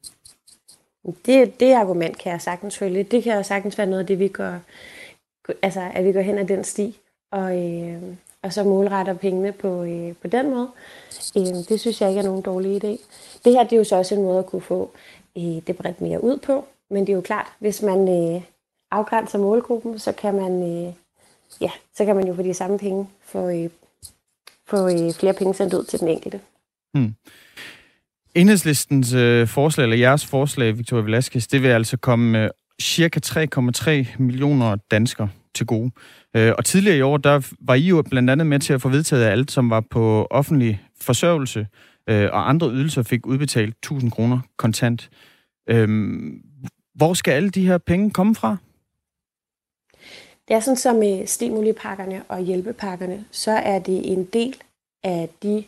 [1.27, 3.03] Det, det argument kan jeg sagtens følge.
[3.03, 4.61] Det kan jeg sagtens være noget af det, vi går,
[5.63, 6.99] altså at vi går hen ad den sti,
[7.33, 8.03] og, øh,
[8.45, 10.69] og så målretter pengene på, øh, på den måde.
[11.37, 12.99] Øh, det synes jeg ikke er nogen dårlig idé.
[13.45, 14.91] Det her det er jo så også en måde at kunne få
[15.37, 18.43] øh, det bredt mere ud på, men det er jo klart, hvis man øh,
[18.91, 20.93] afgrænser målgruppen, så kan man, øh,
[21.61, 23.71] ja, så kan man jo for de samme penge få, øh,
[24.67, 26.41] få øh, flere penge sendt ud til den enkelte.
[26.95, 27.15] Hmm.
[28.35, 32.51] Enhedslistens øh, forslag, eller jeres forslag, Victoria Velasquez, det vil altså komme øh,
[32.83, 35.91] cirka 3,3 millioner danskere til gode.
[36.37, 38.89] Øh, og tidligere i år, der var I jo blandt andet med til at få
[38.89, 41.67] vedtaget, at alt, som var på offentlig forsørgelse
[42.09, 45.11] øh, og andre ydelser, fik udbetalt 1000 kroner kontant.
[45.69, 45.89] Øh,
[46.95, 48.57] hvor skal alle de her penge komme fra?
[50.49, 54.57] Det er sådan, som med stimulipakkerne og hjælpepakkerne, så er det en del
[55.03, 55.65] af de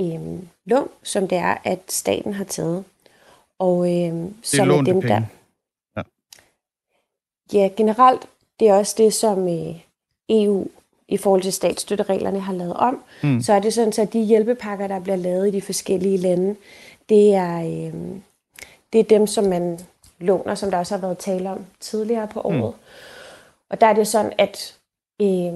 [0.00, 2.84] øh, lån, som det er, at staten har taget.
[3.58, 5.22] Og øh, som er dem, der...
[5.96, 6.02] Ja.
[7.52, 8.26] ja, generelt,
[8.60, 9.76] det er også det, som øh,
[10.28, 10.66] EU
[11.08, 13.02] i forhold til statsstøttereglerne har lavet om.
[13.22, 13.42] Mm.
[13.42, 16.56] Så er det sådan, at de hjælpepakker, der bliver lavet i de forskellige lande,
[17.08, 17.94] det er, øh,
[18.92, 19.80] det er dem, som man
[20.18, 22.74] låner, som der også har været tale om tidligere på året.
[22.74, 22.80] Mm.
[23.70, 24.78] Og der er det sådan, at,
[25.22, 25.52] øh,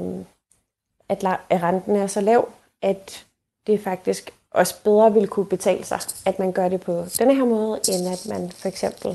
[1.09, 1.25] at
[1.63, 2.49] renten er så lav,
[2.83, 3.27] at
[3.67, 7.45] det faktisk også bedre vil kunne betale sig, at man gør det på denne her
[7.45, 9.11] måde, end at man for eksempel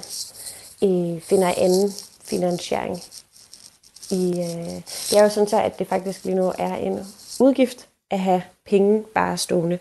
[0.83, 1.91] øh, finder anden
[2.23, 2.99] finansiering.
[4.11, 6.99] I, øh, det er jo sådan så, at det faktisk lige nu er en
[7.39, 9.79] udgift at have penge bare stående.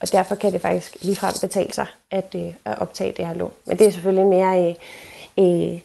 [0.00, 3.52] Og derfor kan det faktisk ligefrem betale sig at, øh, at optage det her lån.
[3.66, 4.76] Men det er selvfølgelig en mere
[5.38, 5.80] øh, øh,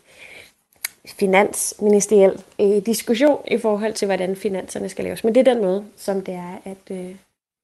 [1.20, 5.24] finansministeriel øh, diskussion i forhold til, hvordan finanserne skal laves.
[5.24, 7.16] Men det er den måde, som det er, at, øh,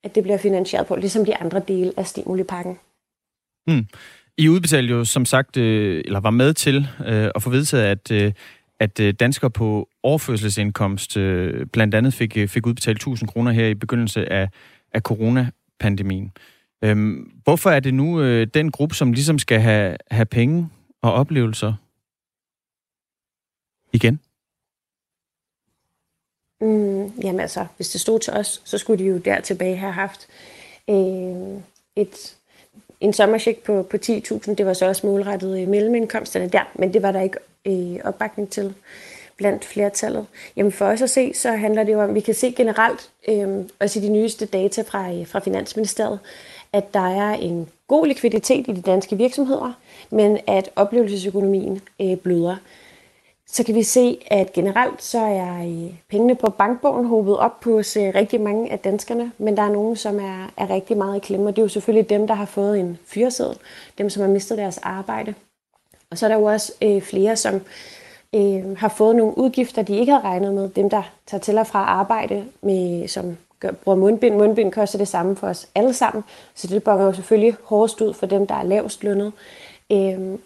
[0.04, 2.80] at det bliver finansieret på, ligesom de andre dele af stimulipakken.
[3.68, 3.86] Mm.
[4.38, 8.12] I udbetalte jo som sagt, øh, eller var med til øh, at få vedtaget, at,
[8.12, 8.34] øh,
[8.82, 13.68] at øh, danskere på overførselsindkomst øh, blandt andet fik, øh, fik udbetalt 1000 kroner her
[13.68, 14.50] i begyndelse af,
[14.94, 16.32] af coronapandemien.
[16.82, 20.70] Øhm, hvorfor er det nu øh, den gruppe, som ligesom skal have, have penge
[21.02, 21.74] og oplevelser
[23.94, 24.20] igen?
[26.62, 29.94] Mm, jamen altså, hvis det stod til os, så skulle de jo der tilbage have
[29.94, 30.28] haft
[30.90, 31.62] øh,
[31.96, 32.36] et,
[33.00, 34.56] en sommercheck på, på 10.000.
[34.56, 38.50] Det var så også målrettet i mellemindkomsterne der, men det var der ikke øh, opbakning
[38.50, 38.74] til
[39.38, 40.26] blandt flertallet.
[40.56, 43.66] Jamen for os at se, så handler det jo om, vi kan se generelt, øh,
[43.80, 46.20] også i de nyeste data fra, øh, fra Finansministeriet,
[46.74, 49.74] at der er en god likviditet i de danske virksomheder,
[50.10, 52.56] men at oplevelsesøkonomien øh, bløder
[53.52, 57.78] så kan vi se, at generelt så er øh, pengene på bankbogen hobet op på
[57.78, 61.20] øh, rigtig mange af danskerne, men der er nogen, som er, er rigtig meget i
[61.20, 63.58] klemme, og det er jo selvfølgelig dem, der har fået en fyreseddel,
[63.98, 65.34] dem, som har mistet deres arbejde.
[66.12, 67.62] Og så er der jo også øh, flere, som
[68.36, 70.70] øh, har fået nogle udgifter, de ikke havde regnet med.
[70.70, 74.36] Dem, der tager til og fra arbejde, med, som gør, bruger mundbind.
[74.36, 76.24] Mundbind koster det samme for os alle sammen,
[76.56, 79.34] så det bonger jo selvfølgelig hårdest ud for dem, der er lavest lønnet.
[79.92, 80.38] Øh,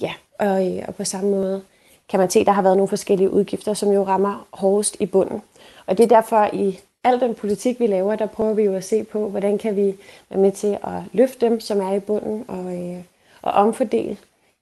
[0.00, 1.62] ja, og, øh, og på samme måde
[2.08, 5.06] kan man se, at der har været nogle forskellige udgifter, som jo rammer hårdest i
[5.06, 5.42] bunden.
[5.86, 8.84] Og det er derfor i al den politik, vi laver, der prøver vi jo at
[8.84, 9.94] se på, hvordan kan vi
[10.30, 12.98] være med til at løfte dem, som er i bunden, og, øh,
[13.42, 14.16] og omfordele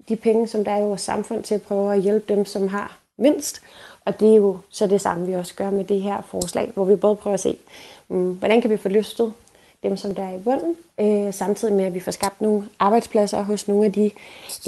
[0.09, 2.69] de penge, som der er i vores samfund, til at prøve at hjælpe dem, som
[2.69, 3.63] har mindst.
[4.05, 6.85] Og det er jo så det samme, vi også gør med det her forslag, hvor
[6.85, 7.59] vi både prøver at se,
[8.09, 9.33] mm, hvordan kan vi få løftet
[9.83, 13.43] dem, som der er i bunden, øh, samtidig med, at vi får skabt nogle arbejdspladser
[13.43, 14.11] hos nogle af de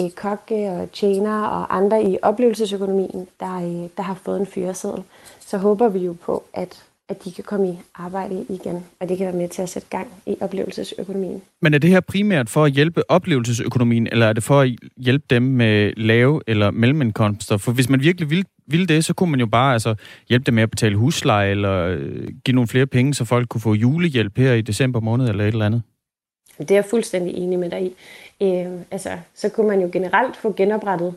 [0.00, 5.02] øh, kokke og tjenere og andre i oplevelsesøkonomien, der, øh, der har fået en fyreseddel.
[5.40, 9.18] Så håber vi jo på, at at de kan komme i arbejde igen, og det
[9.18, 11.42] kan være med til at sætte gang i oplevelsesøkonomien.
[11.62, 15.24] Men er det her primært for at hjælpe oplevelsesøkonomien, eller er det for at hjælpe
[15.30, 17.56] dem med lave eller mellemindkomster?
[17.56, 19.94] For hvis man virkelig vil, vil det, så kunne man jo bare altså,
[20.28, 23.60] hjælpe dem med at betale husleje, eller øh, give nogle flere penge, så folk kunne
[23.60, 25.82] få julehjælp her i december måned, eller et eller andet.
[26.58, 27.94] Det er jeg fuldstændig enig med dig i.
[28.42, 31.14] Øh, altså, så kunne man jo generelt få genoprettet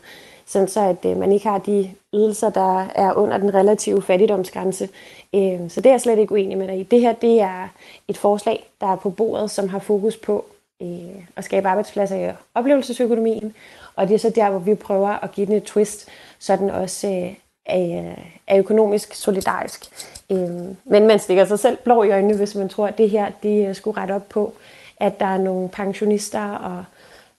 [0.48, 4.90] sådan så at øh, man ikke har de ydelser, der er under den relative fattigdomsgrænse.
[5.36, 6.84] Øh, så det er jeg slet ikke uenig med dig i.
[6.84, 7.68] Det her det er
[8.08, 10.46] et forslag, der er på bordet, som har fokus på
[10.82, 13.54] øh, at skabe arbejdspladser i oplevelsesøkonomien,
[13.96, 16.70] og det er så der, hvor vi prøver at give den et twist, så den
[16.70, 17.34] også øh,
[17.66, 18.18] er, øh,
[18.48, 19.86] er økonomisk solidarisk.
[20.32, 20.50] Øh,
[20.86, 23.68] men man stikker sig selv blå i øjnene, hvis man tror, at det her det
[23.70, 24.54] øh, skulle rette op på,
[25.00, 26.86] at der er nogle pensionister og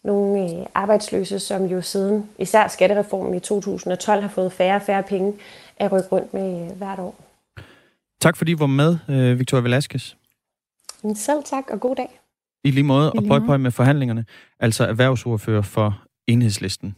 [0.09, 5.03] nogle øh, arbejdsløse, som jo siden især skattereformen i 2012 har fået færre og færre
[5.03, 5.33] penge
[5.77, 7.15] at rykke rundt med øh, hvert år.
[8.21, 10.15] Tak fordi I var med, øh, Victoria Velasquez.
[11.15, 12.21] Selv tak, og god dag.
[12.65, 14.25] I lige måde, og pøj pøj med forhandlingerne,
[14.61, 16.97] altså erhvervsordfører for enhedslisten.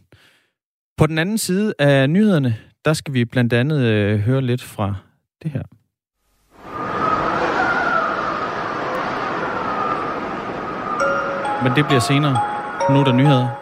[0.97, 4.95] På den anden side af nyhederne, der skal vi blandt andet øh, høre lidt fra
[5.43, 5.63] det her.
[11.65, 12.60] Men det bliver senere.
[12.91, 13.60] Nu er der nyheder.